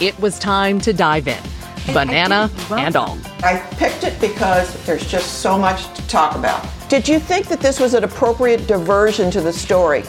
[0.00, 1.38] it was time to dive in.
[1.94, 3.16] Banana and all.
[3.44, 6.66] I picked it because there's just so much to talk about.
[6.88, 10.02] Did you think that this was an appropriate diversion to the story?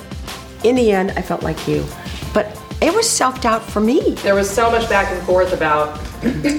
[0.64, 1.86] In the end, I felt like you.
[2.34, 4.16] But it was self doubt for me.
[4.16, 6.00] There was so much back and forth about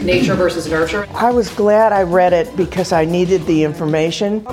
[0.03, 1.07] nature versus nurture.
[1.15, 4.47] I was glad I read it because I needed the information.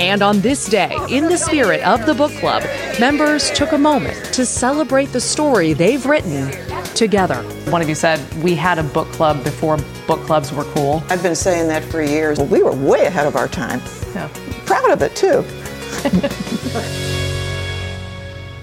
[0.00, 2.62] And on this day, in the spirit of the book club,
[2.98, 6.50] members took a moment to celebrate the story they've written
[6.94, 7.42] together.
[7.70, 11.02] One of you said we had a book club before book clubs were cool.
[11.10, 12.38] I've been saying that for years.
[12.38, 13.80] Well, we were way ahead of our time.
[14.14, 14.28] Yeah.
[14.64, 15.44] Proud of it, too.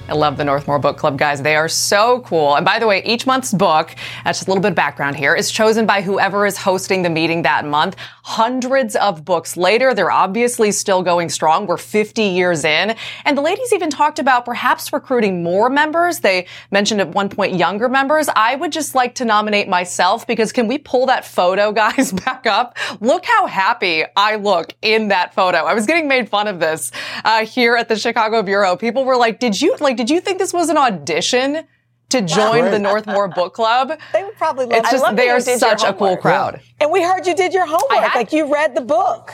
[0.10, 1.44] I love the Northmore Book Club, guys.
[1.44, 2.56] They are so cool.
[2.56, 5.36] And by the way, each month's book, that's just a little bit of background here,
[5.36, 7.96] is chosen by whoever is hosting the meeting that month.
[8.30, 11.66] Hundreds of books later, they're obviously still going strong.
[11.66, 12.96] We're 50 years in.
[13.26, 16.20] And the ladies even talked about perhaps recruiting more members.
[16.20, 18.30] They mentioned at one point younger members.
[18.36, 22.46] I would just like to nominate myself because can we pull that photo, guys, back
[22.46, 22.78] up?
[23.02, 25.66] Look how happy I look in that photo.
[25.66, 26.92] I was getting made fun of this
[27.26, 28.76] uh, here at the Chicago Bureau.
[28.76, 31.66] People were like, did you, like, did you think this was an audition?
[32.10, 35.38] To join the Northmore Book Club, They would probably love it's just love they are
[35.38, 36.60] you did your such a cool crowd.
[36.80, 38.16] And we heard you did your homework.
[38.16, 39.32] like you read the book.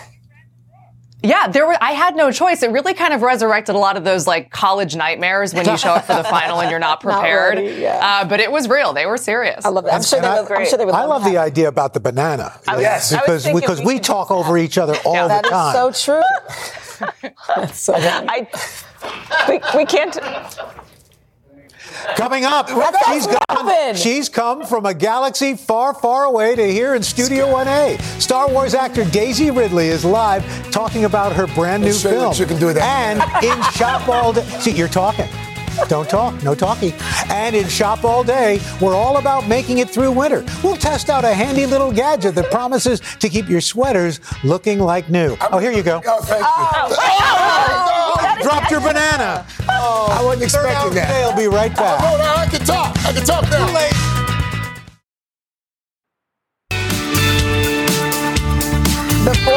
[1.24, 1.76] Yeah, there were.
[1.82, 2.62] I had no choice.
[2.62, 5.90] It really kind of resurrected a lot of those like college nightmares when you show
[5.92, 7.56] up for the final and you're not Not prepared.
[7.58, 8.22] ready, yeah.
[8.22, 8.94] uh, but it was real.
[8.94, 9.66] They were serious.
[9.66, 9.94] I love that.
[9.94, 11.68] I'm sure they And I- would, I'm sure they would I love love the idea
[11.68, 12.60] about the banana.
[12.68, 15.46] I was- Yes, because because we we should talk over each other all the That
[15.46, 15.94] is time.
[15.94, 16.22] so
[17.00, 17.10] true.
[17.56, 18.28] That's so funny.
[18.30, 18.48] I,
[19.50, 20.16] we, we can't.
[22.16, 23.66] Coming up, That's she's Robin.
[23.66, 28.00] come, she's come from a galaxy far, far away to here in Studio 1A.
[28.22, 32.16] Star Wars actor Daisy Ridley is live talking about her brand new Let's show you
[32.20, 32.34] film.
[32.38, 32.84] you can do that.
[32.84, 34.44] And in Shop All Day.
[34.60, 35.28] See, you're talking.
[35.88, 36.94] Don't talk, no talkie.
[37.30, 40.44] And in Shop All Day, we're all about making it through winter.
[40.64, 45.10] We'll test out a handy little gadget that promises to keep your sweaters looking like
[45.10, 45.38] new.
[45.52, 46.02] Oh, here you go.
[46.06, 46.48] Oh, thank you.
[46.48, 49.46] Oh, oh you dropped your banana.
[49.70, 51.10] Oh, I wasn't expecting that.
[51.10, 52.00] They'll be right oh, back.
[52.02, 52.98] Oh, now I can talk.
[53.06, 53.66] I can talk now.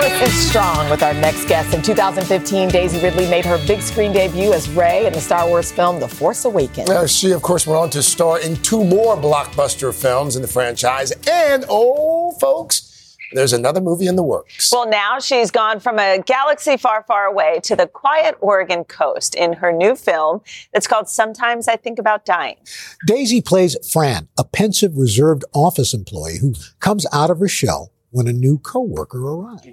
[0.01, 1.75] The is strong with our next guest.
[1.75, 5.73] In 2015, Daisy Ridley made her big screen debut as Rey in the Star Wars
[5.73, 6.89] film The Force Awakens.
[6.89, 10.47] Uh, she, of course, went on to star in two more blockbuster films in the
[10.47, 11.11] franchise.
[11.29, 14.71] And, oh, folks, there's another movie in the works.
[14.71, 19.35] Well, now she's gone from a galaxy far, far away to the quiet Oregon coast
[19.35, 22.57] in her new film that's called Sometimes I Think About Dying.
[23.05, 28.27] Daisy plays Fran, a pensive, reserved office employee who comes out of her shell when
[28.27, 29.65] a new coworker arrives.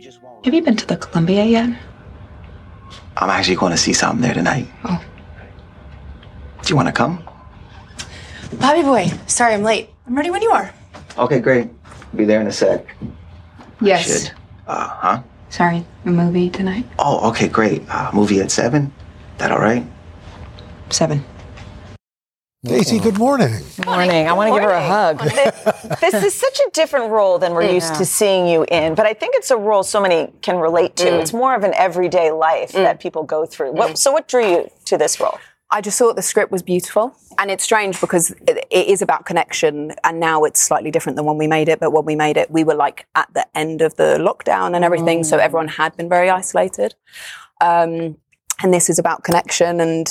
[0.43, 1.69] Have you been to the Columbia yet?
[3.17, 4.67] I'm actually going to see something there tonight.
[4.83, 5.03] Oh.
[6.61, 7.23] Do you want to come?
[8.59, 9.89] Bobby boy, sorry I'm late.
[10.07, 10.73] I'm ready when you are.
[11.17, 11.69] Okay, great.
[12.15, 12.95] Be there in a sec.
[13.81, 14.25] Yes.
[14.25, 14.31] Should.
[14.67, 15.23] Uh huh.
[15.49, 16.85] Sorry, a movie tonight?
[16.99, 17.83] Oh, okay, great.
[17.89, 18.91] Uh, movie at seven.
[19.37, 19.85] That all right?
[20.89, 21.23] Seven.
[22.65, 23.61] Daisy, good morning.
[23.75, 24.27] Good Morning.
[24.27, 25.19] I want to give her a hug.
[25.99, 29.13] this is such a different role than we're used to seeing you in, but I
[29.13, 31.05] think it's a role so many can relate to.
[31.05, 31.21] Mm.
[31.21, 32.83] It's more of an everyday life Mm.
[32.83, 33.73] that people go through.
[33.73, 35.37] What, so, what drew you to this role?
[35.69, 37.15] I just thought the script was beautiful.
[37.37, 39.91] And it's strange because it, it is about connection.
[40.03, 41.79] And now it's slightly different than when we made it.
[41.79, 44.83] But when we made it, we were like at the end of the lockdown and
[44.83, 45.23] everything.
[45.23, 46.95] So everyone had been very isolated.
[47.61, 48.17] Um,
[48.63, 50.07] and this is about connection and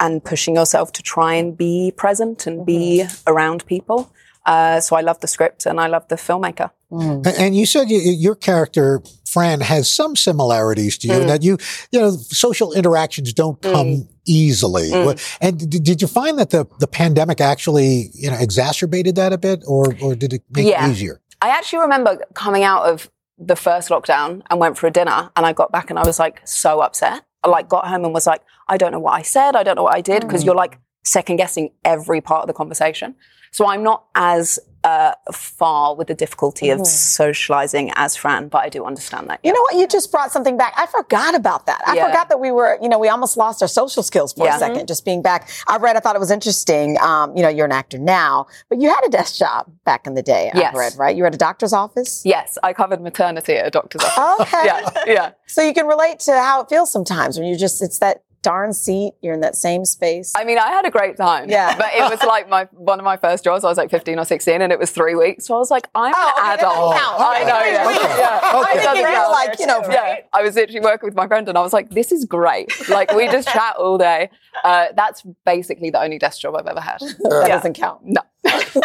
[0.00, 4.10] and pushing yourself to try and be present and be around people.
[4.44, 6.70] Uh, so I love the script and I love the filmmaker.
[6.90, 11.26] And- And you said you, your character, Fran, has some similarities to you, Mm.
[11.26, 11.58] that you,
[11.90, 14.90] you know, social interactions don't come easily.
[14.92, 15.04] Mm.
[15.04, 19.32] What- And d- did you find that the, the pandemic actually, you know, exacerbated that
[19.32, 20.86] a bit, or, or did it make Yeah.
[20.86, 21.20] it easier?
[21.42, 25.44] I actually remember coming out of the first lockdown and went for a dinner and
[25.44, 27.22] I got back and I was like so upset.
[27.46, 29.84] Like got home and was like, I don't know what I said, I don't know
[29.84, 30.46] what I did, because Mm.
[30.46, 33.14] you're like second guessing every part of the conversation.
[33.52, 36.86] So I'm not as uh, far with the difficulty of Mhm.
[36.86, 39.40] socializing as Fran, but I do understand that.
[39.42, 39.74] You know what?
[39.74, 40.72] You just brought something back.
[40.76, 41.80] I forgot about that.
[41.86, 42.06] I Yeah.
[42.06, 44.56] forgot that we were, you know, we almost lost our social skills for Yeah.
[44.56, 45.48] a second, just being back.
[45.66, 46.96] I read, I thought it was interesting.
[47.00, 50.14] Um, you know, you're an actor now, but you had a desk job back in
[50.14, 50.52] the day.
[50.54, 50.72] Yes.
[50.74, 51.16] I read, right?
[51.16, 52.22] You were at a doctor's office?
[52.24, 54.46] Yes, I covered maternity at a doctor's office.
[54.54, 54.64] Okay.
[54.66, 55.30] yeah, yeah.
[55.46, 58.72] So you can relate to how it feels sometimes when you just, it's that darn
[58.72, 60.32] seat, you're in that same space.
[60.36, 61.50] I mean, I had a great time.
[61.50, 61.76] Yeah.
[61.76, 63.64] But it was like my one of my first jobs.
[63.64, 65.46] I was like 15 or 16 and it was three weeks.
[65.46, 66.94] So I was like, I'm Oh, an that adult.
[66.94, 67.88] I know, yeah.
[67.90, 68.20] Okay.
[68.20, 68.40] yeah.
[68.42, 70.20] I think you like, you know, yeah.
[70.32, 72.70] I was literally working with my friend and I was like, this is great.
[72.88, 74.30] Like, we just chat all day.
[74.62, 77.00] Uh, that's basically the only desk job I've ever had.
[77.18, 78.00] That doesn't count.
[78.04, 78.22] No.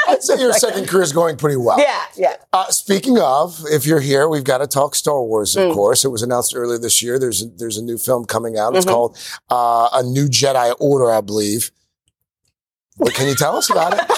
[0.08, 1.80] I'd say your second career is going pretty well.
[1.80, 2.36] Yeah, yeah.
[2.54, 5.56] Uh, speaking of, if you're here, we've got to talk Star Wars.
[5.56, 5.74] Of Mm.
[5.74, 7.20] course, it was announced earlier this year.
[7.20, 8.76] There's a, there's a new film coming out.
[8.76, 8.90] It's Mhm.
[8.90, 9.18] called
[9.50, 11.72] uh, A New Jedi Order, I believe.
[12.98, 14.00] What can you tell us about it?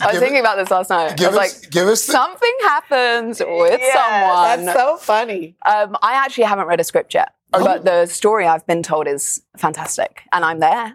[0.00, 1.12] I was Give thinking about this last night.
[1.12, 3.94] I give was us- like, give us the- something happens with Yeah,
[4.54, 4.66] someone.
[4.66, 5.56] that's so funny.
[5.66, 9.42] Um, I actually haven't read a script yet, but the story I've been told is
[9.56, 10.94] fantastic, and I'm there.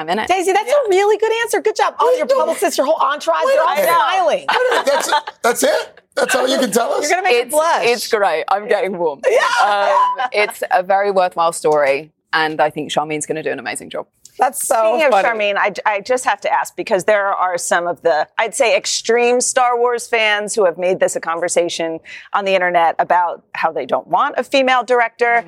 [0.00, 0.28] I'm in it.
[0.28, 1.60] Daisy, that's a really good answer.
[1.60, 1.94] Good job.
[1.98, 3.90] All your publicists, your whole entourage, they're all minute.
[3.90, 4.46] smiling.
[4.86, 6.00] That's, that's it?
[6.14, 7.02] That's all you can tell us?
[7.02, 7.86] You're going to make it's, blush.
[7.86, 8.44] It's great.
[8.48, 9.20] I'm getting warm.
[9.60, 13.90] Um, it's a very worthwhile story, and I think Sharmeen's going to do an amazing
[13.90, 14.06] job.
[14.38, 15.28] That's so Speaking of funny.
[15.28, 18.74] Sharmeen, I, I just have to ask because there are some of the, I'd say,
[18.74, 22.00] extreme Star Wars fans who have made this a conversation
[22.32, 25.44] on the internet about how they don't want a female director.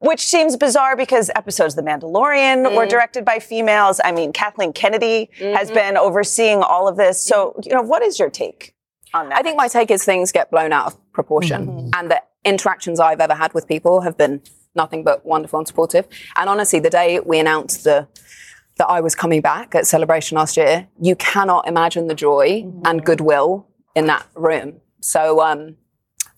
[0.00, 2.88] Which seems bizarre because episodes of The Mandalorian were Mm.
[2.88, 4.00] directed by females.
[4.04, 5.74] I mean, Kathleen Kennedy has Mhm.
[5.74, 7.20] been overseeing all of this.
[7.20, 8.74] So, you know, what is your take
[9.12, 9.38] on that?
[9.38, 13.20] I think my take is things get blown out of proportion, and the interactions I've
[13.20, 14.40] ever had with people have been
[14.76, 16.06] nothing but wonderful and supportive.
[16.36, 18.06] And honestly, the day we announced the
[18.76, 23.04] that I was coming back at Celebration last year, you cannot imagine the joy and
[23.04, 24.80] goodwill in that room.
[25.00, 25.74] So um,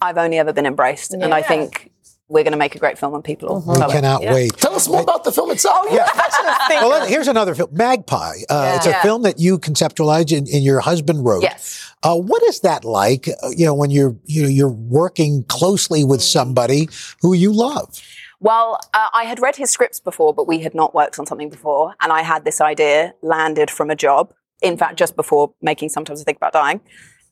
[0.00, 1.90] I've only ever been embraced, and I think
[2.30, 3.94] we're going to make a great film, and people will We love it.
[3.94, 4.32] cannot Yeah.
[4.32, 4.56] wait.
[4.56, 5.86] Tell us more about the film itself.
[5.90, 6.08] Oh, yeah.
[6.88, 8.38] Well, here's another film, Magpie.
[8.48, 9.02] Uh, It's a Yeah.
[9.02, 11.42] film that you conceptualized and, and your husband wrote.
[11.42, 11.80] Yes.
[12.02, 13.28] Uh, what is that like?
[13.28, 14.68] uh, You know, when you're you know you're
[15.00, 16.88] working closely with somebody
[17.20, 18.00] who you love.
[18.40, 21.50] Well, uh, I had read his scripts before, but we had not worked on something
[21.50, 21.94] before.
[22.00, 24.32] And I had this idea landed from a job.
[24.62, 26.80] In fact, just before making Sometimes I Think About Dying.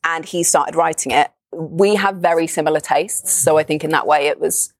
[0.03, 1.29] And he started writing it.
[1.51, 3.31] We have very similar tastes.
[3.31, 4.71] So I think in that way it was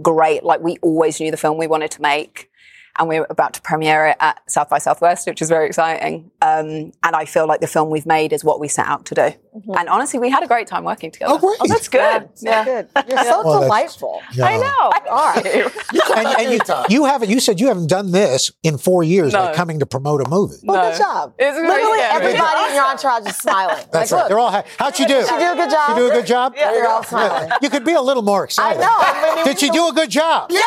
[0.00, 0.44] great.
[0.44, 2.50] Like we always knew the film we wanted to make.
[2.98, 6.30] And we're about to premiere it at South by Southwest, which is very exciting.
[6.42, 9.14] Um, and I feel like the film we've made is what we set out to
[9.14, 9.30] do.
[9.78, 11.32] And honestly, we had a great time working together.
[11.34, 11.56] Oh, great.
[11.60, 12.28] Oh, that's good.
[12.40, 12.64] Yeah.
[12.64, 12.88] Good.
[13.08, 14.20] You're so Well, delightful.
[14.34, 14.44] Yeah.
[14.46, 15.10] I know.
[15.10, 15.46] All right.
[16.16, 17.30] and, and you, you haven't.
[17.30, 19.44] You said you haven't done this in four years, No.
[19.44, 20.56] like coming to promote a movie.
[20.62, 21.34] Well, good job.
[21.38, 21.68] It's great.
[21.68, 22.10] Literally Yeah.
[22.14, 23.84] everybody in your entourage is smiling.
[23.92, 24.28] That's like, right.
[24.28, 24.50] They're all.
[24.50, 25.14] Ha- How'd you do?
[25.14, 25.88] Did she do a good job?
[25.90, 26.54] She do a good job.
[26.56, 27.50] Yeah, they're all smiling.
[27.62, 28.80] You could be a little more I excited.
[28.80, 28.86] know.
[28.90, 30.50] I mean, Did she do a good job?
[30.50, 30.60] Yeah.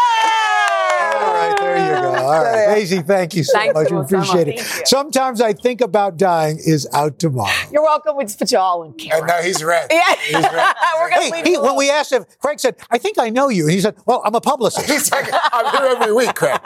[0.96, 2.24] All right, there you go.
[2.24, 3.92] All right, Daisy, thank you so Thanks much.
[3.92, 4.60] We appreciate it.
[4.88, 7.52] Sometimes I think about dying is out tomorrow.
[7.72, 8.18] You're welcome.
[8.18, 9.20] We just put you all in camera.
[9.20, 9.88] And now he's red.
[9.92, 10.16] Yeah.
[10.16, 10.44] He's red.
[11.00, 13.50] We're gonna Hey, leave he, when we asked him, Craig said, "I think I know
[13.50, 16.60] you." And he said, "Well, I'm a publicist." He's like, I'm here every week, Craig.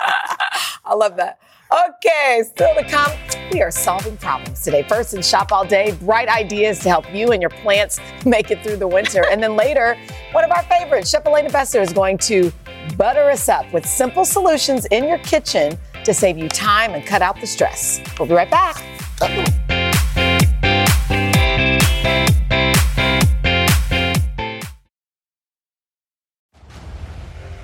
[0.86, 1.40] I love that.
[1.72, 3.12] Okay, still to come,
[3.52, 4.82] we are solving problems today.
[4.90, 8.64] First in Shop All Day, bright ideas to help you and your plants make it
[8.64, 9.24] through the winter.
[9.30, 9.96] And then later,
[10.32, 12.52] one of our favorites, Chef Elena Besser, is going to
[12.98, 17.22] butter us up with simple solutions in your kitchen to save you time and cut
[17.22, 18.02] out the stress.
[18.18, 18.78] We'll be right back.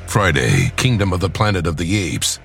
[0.08, 2.40] Friday, Kingdom of the Planet of the Apes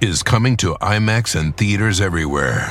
[0.00, 2.70] is coming to IMAX and theaters everywhere.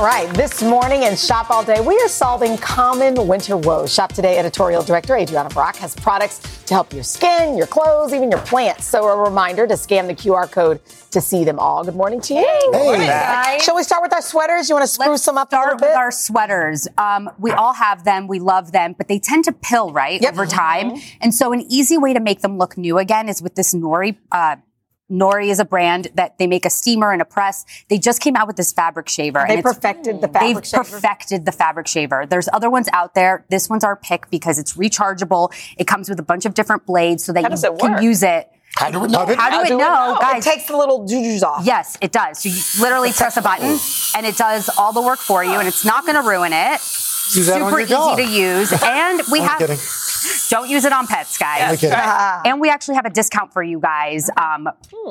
[0.00, 3.92] All right, this morning in Shop All Day, we are solving common winter woes.
[3.92, 8.30] Shop Today editorial director Adrianna Brach has products to help your skin, your clothes, even
[8.30, 8.86] your plants.
[8.86, 11.84] So a reminder to scan the QR code to see them all.
[11.84, 12.40] Good morning to you.
[12.40, 13.62] Hey, good morning, guys.
[13.62, 14.70] Shall we start with our sweaters?
[14.70, 15.88] You want to spruce Let's them up a little bit?
[15.88, 16.88] with our sweaters.
[16.96, 18.26] Um, we all have them.
[18.26, 20.92] We love them, but they tend to pill, right, over time.
[20.92, 21.18] Mm-hmm.
[21.20, 24.16] And so an easy way to make them look new again is with this Nori.
[24.32, 24.56] Uh,
[25.10, 27.64] Nori is a brand that they make a steamer and a press.
[27.88, 29.44] They just came out with this fabric shaver.
[29.46, 30.84] They and perfected the fabric They've shaver.
[30.84, 32.26] perfected the fabric shaver.
[32.26, 33.44] There's other ones out there.
[33.48, 35.52] This one's our pick because it's rechargeable.
[35.76, 37.92] It comes with a bunch of different blades so that How you does it can
[37.94, 38.02] work?
[38.02, 38.48] use it.
[38.76, 39.26] How do it know?
[39.26, 40.46] How do, it know, guys?
[40.46, 41.66] It takes the little juju's off.
[41.66, 42.38] Yes, it does.
[42.40, 43.78] So you literally press a button
[44.16, 46.80] and it does all the work for you and it's not going to ruin it.
[47.34, 48.18] Use that on Super your dog.
[48.20, 48.72] easy to use.
[48.82, 49.78] And we I'm have kidding.
[50.50, 51.62] don't use it on pets, guys.
[51.62, 51.96] I'm kidding.
[52.50, 54.68] and we actually have a discount for you guys um,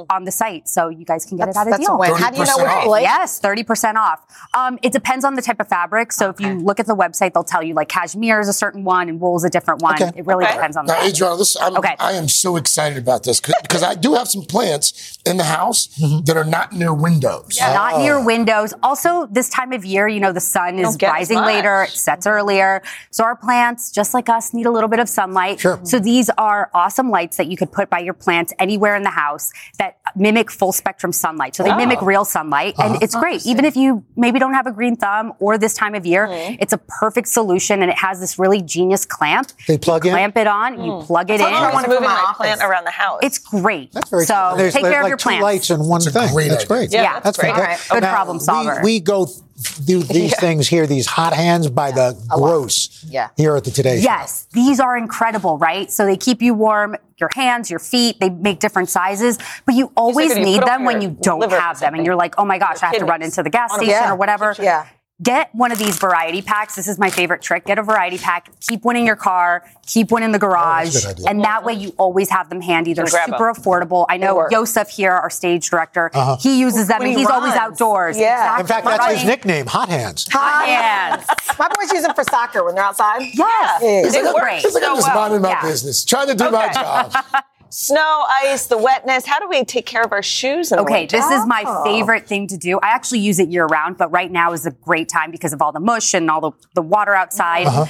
[0.09, 1.97] on the site, so you guys can get That's- it at a that's a deal.
[1.97, 2.13] win.
[2.15, 3.01] How do you know 30% which off.
[3.01, 4.19] Yes, thirty percent off.
[4.53, 6.11] Um, it depends on the type of fabric.
[6.11, 8.83] So if you look at the website, they'll tell you like cashmere is a certain
[8.83, 9.95] one and wool is a different one.
[10.01, 10.11] Okay.
[10.15, 10.53] It really Okay.
[10.55, 11.15] depends on the Now, fabric.
[11.15, 11.95] Adrianna, listen, I'm, Okay.
[11.99, 15.87] I am so excited about this because I do have some plants in the house
[16.25, 17.57] that are not near windows.
[17.59, 18.01] Not Oh.
[18.01, 18.73] near windows.
[18.83, 21.45] Also, this time of year, you know, the sun is don't get as rising much.
[21.47, 22.81] later, it sets earlier.
[23.11, 25.59] So our plants, just like us, need a little bit of sunlight.
[25.59, 25.79] Sure.
[25.83, 29.11] So these are awesome lights that you could put by your plants anywhere in the
[29.11, 31.55] house that mimic full spectrum sunlight.
[31.55, 31.77] So they Oh.
[31.77, 32.73] mimic real sunlight.
[32.79, 32.93] Uh-huh.
[32.93, 33.45] And it's great.
[33.45, 36.55] Even if you maybe don't have a green thumb or this time of year, Mm-hmm.
[36.59, 39.51] it's a perfect solution and it has this really genius clamp.
[39.67, 40.11] They plug in.
[40.11, 42.61] Clamp it on, you plug it That's what I want Moving for my my plant
[42.61, 43.19] around the house.
[43.21, 43.91] It's great.
[43.93, 44.57] That's very so cool.
[44.57, 45.43] There's take like, care of your two plants.
[45.43, 46.33] lights in one That's a thing.
[46.33, 46.91] great that's great.
[46.91, 47.53] Yeah, that's that's great.
[47.55, 47.91] fantastic.
[47.91, 48.01] All right.
[48.01, 48.79] Good Now, problem solver.
[48.83, 49.37] We, we go th-
[49.85, 53.29] do these things here, these hot hands by the gross Yeah.
[53.37, 54.03] here at the Today Show.
[54.03, 55.91] Yes, these are incredible, right?
[55.91, 59.91] So they keep you warm, your hands, your feet, they make different sizes, but you
[59.97, 62.57] always if you need them when you don't have them and you're like, oh my
[62.57, 64.11] gosh, I have to run into the gas station Yeah.
[64.11, 64.55] or whatever.
[64.59, 64.87] Yeah.
[65.21, 66.75] Get one of these variety packs.
[66.75, 67.65] This is my favorite trick.
[67.65, 71.05] Get a variety pack, keep one in your car, keep one in the garage, good
[71.07, 71.25] idea.
[71.27, 72.93] and that way you always have them handy.
[72.93, 74.05] They're Can super affordable.
[74.07, 74.51] I know work.
[74.53, 76.37] Yosef here, our stage director, Uh-huh.
[76.39, 78.17] he uses them When and he he's always outdoors.
[78.17, 78.59] Yeah.
[78.61, 78.91] In fact, Exactly.
[78.97, 80.25] that's his nickname, Hot Hands.
[80.31, 81.25] Hot hands.
[81.59, 83.19] My boys use them for soccer when they're outside.
[83.33, 83.35] Yes.
[83.81, 83.89] Yeah.
[83.89, 84.63] It's It's like, great.
[84.63, 85.21] it's like I'm just So well.
[85.23, 85.61] minding my Yeah.
[85.63, 87.13] business, trying to do my job.
[87.71, 89.25] Snow, ice, the wetness.
[89.25, 91.17] How do we take care of our shoes in Okay, winter?
[91.17, 91.83] this is my Oh.
[91.83, 92.79] favorite thing to do.
[92.81, 95.61] I actually use it year round, but right now is a great time because of
[95.61, 97.67] all the mush and all the, the water outside.
[97.67, 97.85] Uh-huh.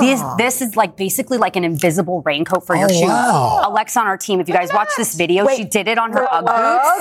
[0.00, 3.02] This this is like basically like an invisible raincoat for your Oh, shoes.
[3.08, 3.62] wow.
[3.64, 6.12] Alexa on our team, if you guys watch this video, Wait, she did it on
[6.12, 6.46] her Ugg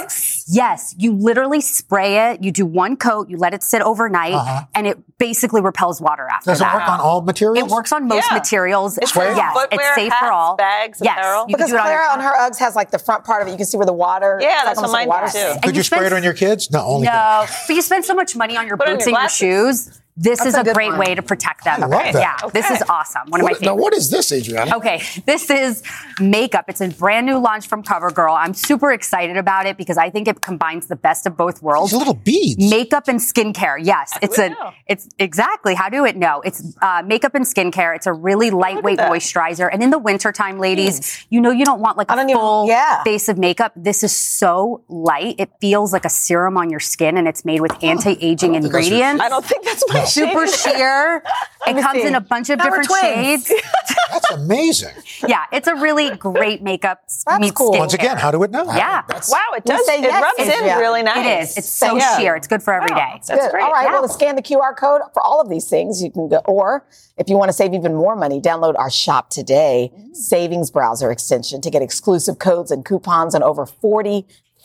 [0.02, 0.46] boots.
[0.48, 2.44] Yes, you literally spray it.
[2.44, 4.62] You do one coat, you let it sit overnight, Uh-huh.
[4.76, 6.74] and it basically repels water after Does it that.
[6.76, 7.66] work on all materials?
[7.68, 8.38] It works on most Yeah.
[8.38, 8.98] materials.
[8.98, 10.56] It's for footwear, it's safe hats, for all.
[10.56, 11.46] bags, yes, apparel.
[11.48, 13.24] you can Because do it on your Clara on her Uggs has like the front
[13.24, 13.52] part of it.
[13.52, 14.40] You can see where the water.
[14.42, 15.60] Yeah, it's like that's what almost like mine water do.
[15.62, 16.72] Could you you spray it on your kids?
[16.72, 19.16] No, only No, but you spend so much money on your Put on boots your
[19.16, 20.02] and your shoes.
[20.16, 21.00] This That's is a a, great one.
[21.00, 21.84] way to protect them.
[21.84, 22.16] I love that.
[22.44, 23.24] Yeah, this is awesome.
[23.30, 23.84] One of my What- now, favorites.
[23.84, 24.74] what is this, Adrianna?
[24.74, 25.82] Okay, this is
[26.20, 26.66] makeup.
[26.68, 28.36] It's a brand new launch from CoverGirl.
[28.38, 31.92] I'm super excited about it because I think it combines the best of both worlds.
[31.92, 32.70] These little beads.
[32.70, 33.78] Makeup and skincare.
[33.82, 34.50] Yes, it's a.
[34.50, 34.72] know?
[34.88, 36.42] It's exactly how do it know?
[36.42, 37.96] It's uh, makeup and skincare.
[37.96, 39.68] It's a really lightweight moisturizer.
[39.72, 42.68] And in the wintertime, ladies, you know you don't want like a don't even- full
[42.68, 43.02] yeah.
[43.04, 43.72] base of makeup.
[43.76, 45.36] This is so light.
[45.40, 48.72] It feels like a serum on your skin, and it's made with anti-aging think that's
[48.74, 49.22] your- ingredients.
[49.24, 51.24] I don't think that's my Super sheer.
[51.68, 52.08] It comes see.
[52.08, 53.48] in a bunch of Now different twins.
[53.48, 53.54] shades.
[54.12, 54.94] That's amazing.
[55.28, 57.72] yeah, it's a really great makeup That's meets cool.
[57.72, 58.66] Once again, how do it know?
[58.66, 59.04] Yeah.
[59.30, 59.86] Wow, it does.
[59.86, 60.80] say It yes, rubs in Adrianna.
[60.80, 61.26] really nice.
[61.26, 61.58] It is.
[61.58, 62.18] It's so Yeah.
[62.18, 62.36] sheer.
[62.36, 63.22] It's good for every day.
[63.26, 63.52] That's Good.
[63.52, 63.64] great.
[63.64, 63.86] All right.
[63.86, 63.94] Yeah.
[63.94, 66.86] Well, to scan the QR code for all of these things, you can go, or
[67.18, 70.14] if you want to save even more money, download our Shop Today mm-hmm.
[70.14, 73.66] savings browser extension to get exclusive codes and coupons on over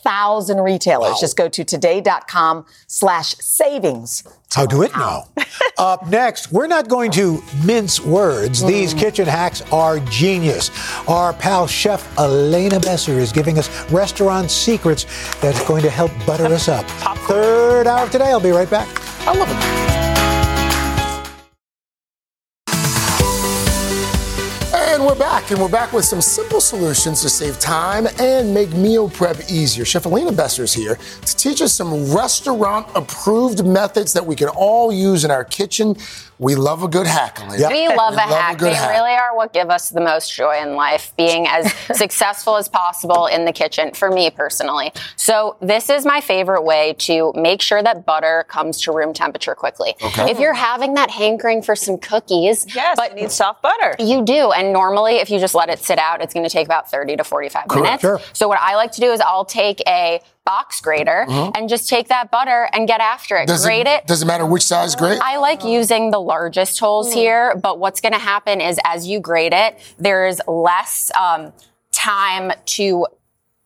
[0.03, 1.19] thousand retailers.
[1.19, 4.23] Just go to today.com slash savings.
[4.53, 5.27] How do it now?
[5.77, 8.63] Up next, we're not going to mince words.
[8.63, 10.71] These kitchen hacks are genius.
[11.07, 15.05] Our pal chef Elena Besser is giving us restaurant secrets
[15.39, 16.85] that's going to help butter us up.
[17.27, 18.31] Third hour of today.
[18.31, 18.87] I'll be right back.
[19.27, 20.08] I love it.
[25.19, 29.37] Back, and we're back with some simple solutions to save time and make meal prep
[29.51, 29.83] easier.
[29.83, 34.47] Chef Elena Besser is here to teach us some restaurant approved methods that we can
[34.47, 35.97] all use in our kitchen.
[36.39, 37.67] We love a good hack, Elena.
[37.67, 38.57] We love a hack.
[38.57, 38.89] good they hack.
[38.91, 43.25] really are what give us the most joy in life, being as successful as possible
[43.25, 44.93] in the kitchen, for me personally.
[45.17, 49.53] So, this is my favorite way to make sure that butter comes to room temperature
[49.53, 49.95] quickly.
[50.01, 50.31] Okay.
[50.31, 53.95] If you're having that hankering for some cookies, Yes, but it needs soft butter.
[53.99, 54.51] You do.
[54.53, 57.17] And normally, if you just let it sit out, it's going to take about 30
[57.17, 57.83] to 45 Correct.
[57.83, 58.01] minutes.
[58.01, 58.21] Sure.
[58.31, 61.51] So, what I like to do is I'll take a box grater Mhm.
[61.55, 63.47] and just take that butter and get after it.
[63.47, 65.19] Does Grate it, it Does it matter which size grate?
[65.23, 69.19] I like using the largest holes here, but what's going to happen is as you
[69.19, 71.53] grate it, there's less um,
[71.91, 73.05] time to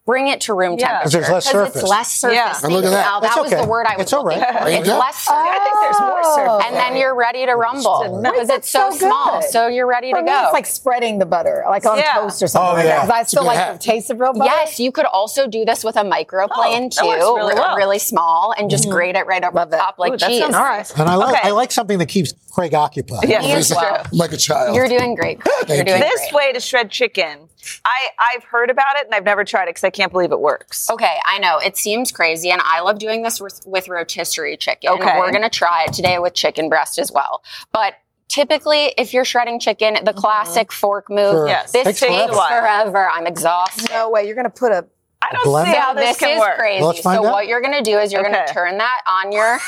[0.06, 0.88] bring it to room Yeah.
[0.88, 1.04] temperature.
[1.04, 1.76] 'Cause there's less surface.
[1.82, 2.36] It's less surface.
[2.36, 2.58] Yeah.
[2.64, 3.06] And look at that.
[3.06, 4.62] Now, That's that was the word I was It's looking right.
[4.62, 4.68] for.
[4.68, 4.98] It's go.
[4.98, 5.44] less surface.
[5.48, 6.66] I think there's more surface.
[6.68, 9.42] And then you're ready to rumble because it's so, so small.
[9.44, 10.44] So you're ready For to me, go.
[10.44, 12.14] it's like spreading the butter, like on Yeah.
[12.16, 12.96] toast or something Oh, like yeah.
[12.98, 13.02] that.
[13.02, 13.74] 'Cause I still like hack.
[13.74, 14.52] the taste of real butter.
[14.54, 17.76] Yes, you could also do this with a microplane Oh, too, really well.
[17.78, 18.92] really small, and just Mhm.
[18.92, 20.42] grate it right over the top like Ooh, that cheese.
[20.42, 20.92] sounds nice.
[20.92, 21.48] And I like, Okay.
[21.48, 23.28] I like something that keeps Craig occupied.
[23.28, 24.06] Yeah, Me as well.
[24.12, 24.76] Like a child.
[24.76, 25.40] You're doing great.
[25.68, 26.34] You're doing this great.
[26.34, 27.50] way to shred chicken.
[27.84, 30.40] I, I've heard about it and I've never tried it because I can't believe it
[30.40, 30.88] works.
[30.92, 34.92] Okay, I know it seems crazy, and I love doing this with, with rotisserie chicken.
[34.92, 35.18] Okay.
[35.18, 37.42] We're gonna try it today with chicken breast as well.
[37.72, 37.96] But
[38.34, 40.20] typically, if you're shredding chicken, the mm-hmm.
[40.20, 41.32] classic fork move.
[41.32, 41.48] Sure.
[41.48, 41.72] Yes.
[41.72, 42.34] This Takes takes forever.
[42.34, 43.10] forever.
[43.10, 43.90] I'm exhausted.
[43.92, 44.26] No way.
[44.26, 44.86] You're going to put a.
[45.24, 45.66] I don't blender?
[45.72, 46.58] see how how this this, can is work.
[46.58, 46.80] crazy.
[46.82, 47.32] Well, let's find so out.
[47.32, 48.32] what you're gonna do is you're Okay.
[48.32, 49.60] gonna turn that on your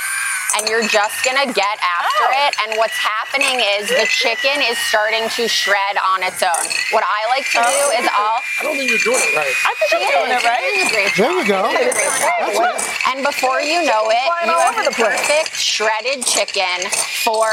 [0.58, 2.46] and you're just gonna get after Oh.
[2.48, 2.56] it.
[2.64, 6.64] And what's happening is the chicken is starting to shred on its own.
[6.92, 8.16] What I like to do is oh.
[8.16, 9.56] I'll I don't think you're doing it right.
[9.66, 11.12] I think you're doing it right.
[11.18, 12.78] There you go.
[13.12, 16.90] And before you know it, you have the the perfect shredded chicken
[17.24, 17.48] for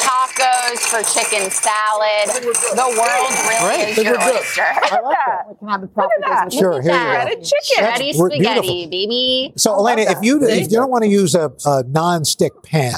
[0.00, 2.28] tacos, for chicken salad.
[2.42, 3.98] The world really Great.
[3.98, 4.36] is your good.
[4.36, 4.62] oyster.
[4.62, 5.48] I like that.
[5.48, 6.54] We can have the proper business.
[6.54, 7.12] Sure, here you go.
[7.12, 7.84] Shredded chicken.
[7.84, 8.90] That's spaghetti, beautiful.
[8.90, 9.52] baby.
[9.56, 12.94] So, Elena, if you if you don't want to use a, a non-stick pan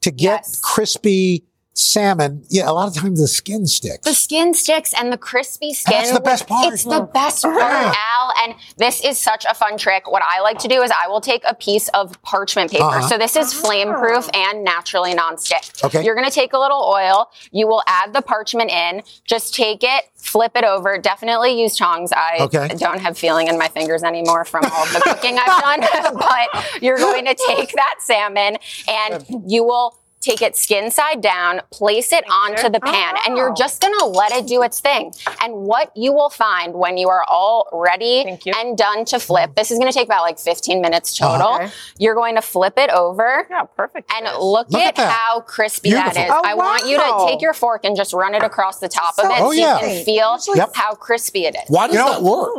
[0.00, 1.44] to get crispy
[1.80, 4.04] salmon, yeah, a lot of times the skin sticks.
[4.06, 5.96] The skin sticks and the crispy skin.
[5.98, 6.72] That's the best part.
[6.72, 7.56] It's the best part,
[7.96, 8.32] Al.
[8.44, 10.10] And this is such a fun trick.
[10.10, 12.84] What I like to do is I will take a piece of parchment paper.
[12.84, 13.08] Uh-huh.
[13.08, 15.82] So this is flame proof and naturally nonstick.
[15.84, 16.04] Okay.
[16.04, 17.30] You're going to take a little oil.
[17.50, 19.02] You will add the parchment in.
[19.24, 20.98] Just take it, flip it over.
[20.98, 22.12] Definitely use tongs.
[22.12, 22.68] I Okay.
[22.76, 26.14] don't have feeling in my fingers anymore from all the cooking I've done.
[26.18, 28.56] but you're going to take that salmon
[28.88, 33.54] and you will take it skin side down, place it onto the pan, and you're
[33.54, 35.12] just gonna let it do its thing.
[35.42, 39.70] And what you will find when you are all ready and done to flip, this
[39.70, 41.48] is gonna take about like 15 minutes total.
[41.48, 41.64] Uh-huh.
[41.64, 41.72] Okay.
[41.98, 43.46] You're going to flip it over.
[43.50, 44.10] Yeah, perfect.
[44.14, 46.36] And look, Look at, at how crispy that Beautiful.
[46.36, 46.42] is.
[46.44, 49.14] Oh, I want you to take your fork and just run it across the top
[49.18, 49.74] of So it so Oh, yeah.
[49.74, 50.70] you can feel Yep.
[50.74, 51.62] how crispy it is.
[51.68, 52.50] Why does that work?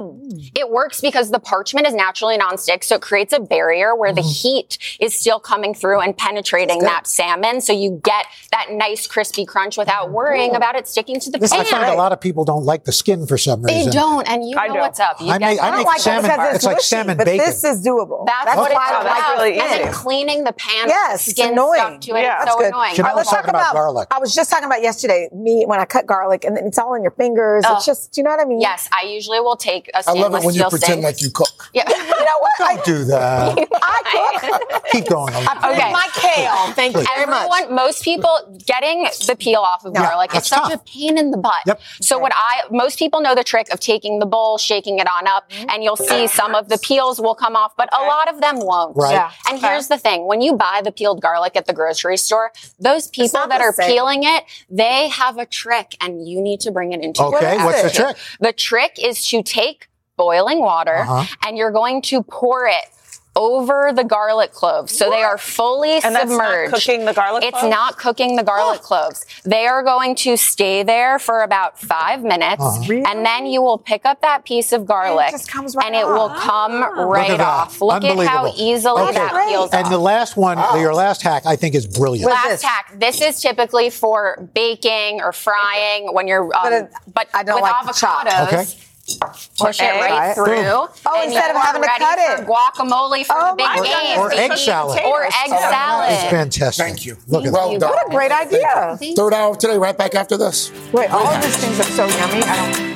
[0.55, 4.21] It works because the parchment is naturally nonstick, so it creates a barrier where the
[4.21, 9.45] heat is still coming through and penetrating that salmon, so you get that nice crispy
[9.45, 11.59] crunch without worrying about it sticking to the I pan.
[11.59, 13.85] I find a lot of people don't like the skin for some reason.
[13.87, 15.19] They don't, and you know what's up.
[15.19, 17.45] You I get make- I make like salmon- because it's like salmon but bacon.
[17.45, 18.25] this is doable.
[18.27, 19.05] That's, That's what it's why I about.
[19.05, 21.79] like really and then cleaning the pan, Yes, skin annoying.
[21.79, 22.21] stuff to it.
[22.21, 22.67] Yeah, it's so good.
[22.67, 22.91] annoying.
[22.99, 24.07] All right, let's talk about, garlic.
[24.11, 26.93] I was just talking about yesterday, me when I cut garlic and then it's all
[26.93, 27.63] in your fingers.
[27.67, 27.75] Oh.
[27.77, 28.61] It's just, do you know what I mean?
[28.61, 31.29] Yes, I usually will take a I stainless love it when you pretend like you
[31.31, 31.47] cook.
[31.73, 31.89] Yeah.
[31.89, 32.51] you know what?
[32.59, 33.57] Don't do that.
[33.81, 34.39] I
[34.69, 34.83] cook.
[34.91, 35.33] Keep going.
[35.33, 35.49] Elena.
[35.49, 36.73] I put in my kale.
[36.73, 37.40] Thank you very much.
[37.45, 40.73] Everyone, most people getting the peel off of Yeah, garlic that's is such tough.
[40.73, 41.79] a pain in the butt.
[42.01, 45.27] So what I most people know the trick of taking the bowl, shaking it on
[45.27, 45.69] up, Mm-hmm.
[45.69, 48.59] and you'll see some of the peels will come off, but a lot of them
[48.59, 48.95] won't.
[48.95, 49.13] Right.
[49.13, 49.31] Yeah.
[49.49, 53.07] And here's the thing: when you buy the peeled garlic at the grocery store, those
[53.07, 53.89] people that are same.
[53.91, 57.57] peeling it, they have a trick, and you need to bring it into your Okay,
[57.57, 58.17] what's the trick?
[58.39, 59.87] The trick is to take
[60.17, 61.25] boiling water Uh-huh.
[61.47, 62.85] and you're going to pour it
[63.33, 64.95] over the garlic cloves.
[64.97, 66.73] So they are fully And that's not submerged.
[66.73, 67.71] cooking the garlic It's cloves?
[67.71, 69.25] not cooking the garlic cloves.
[69.45, 72.61] They are going to stay there for about five minutes.
[72.61, 72.93] Uh-huh.
[73.07, 76.05] And then you will pick up that piece of garlic just comes right and it
[76.05, 77.47] will come Look right at that.
[77.47, 77.79] off.
[77.81, 79.13] Look at how easily Okay.
[79.13, 79.91] that peels And off.
[79.91, 82.29] the last one, your last hack, I think is brilliant.
[82.29, 82.91] Last hack.
[82.95, 87.63] This is typically for baking or frying when you're, um, But but, I don't with
[87.63, 88.27] like the chop.
[88.27, 88.87] avocados.
[89.21, 89.31] Okay.
[89.59, 90.01] Push it egg.
[90.01, 90.45] right through.
[90.47, 92.47] Oh, and instead of you are having to cut for it.
[92.47, 94.19] guacamole for oh the big my game.
[94.19, 94.99] Or egg salad.
[95.05, 96.29] Or egg It's salad.
[96.29, 96.85] fantastic.
[96.85, 97.17] Thank you.
[97.27, 97.79] Look at well that.
[97.81, 97.89] done.
[97.91, 98.97] What a great idea.
[99.15, 100.71] Third hour of today, right back after this.
[100.91, 102.90] Wait, all of these things are so yummy.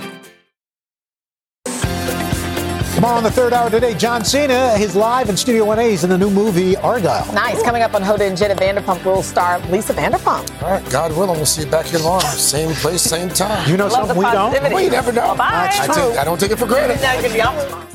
[3.05, 6.17] Tomorrow on the third hour today, John Cena, his live in Studio 1A's in the
[6.17, 7.31] new movie Argylle.
[7.35, 7.61] Nice.
[7.61, 10.63] Coming up on Hoda and Jenna Vanderpump Rules star Lisa Vanderpump.
[10.63, 12.21] All right, God willing, we'll see you back here tomorrow.
[12.21, 13.69] Same place, same time.
[13.69, 14.73] You know Love something the we don't?
[14.73, 15.35] We never know.
[15.35, 15.69] Bye.
[15.71, 16.99] I, take, I don't take it for granted.
[16.99, 17.94] Now you're gonna be on.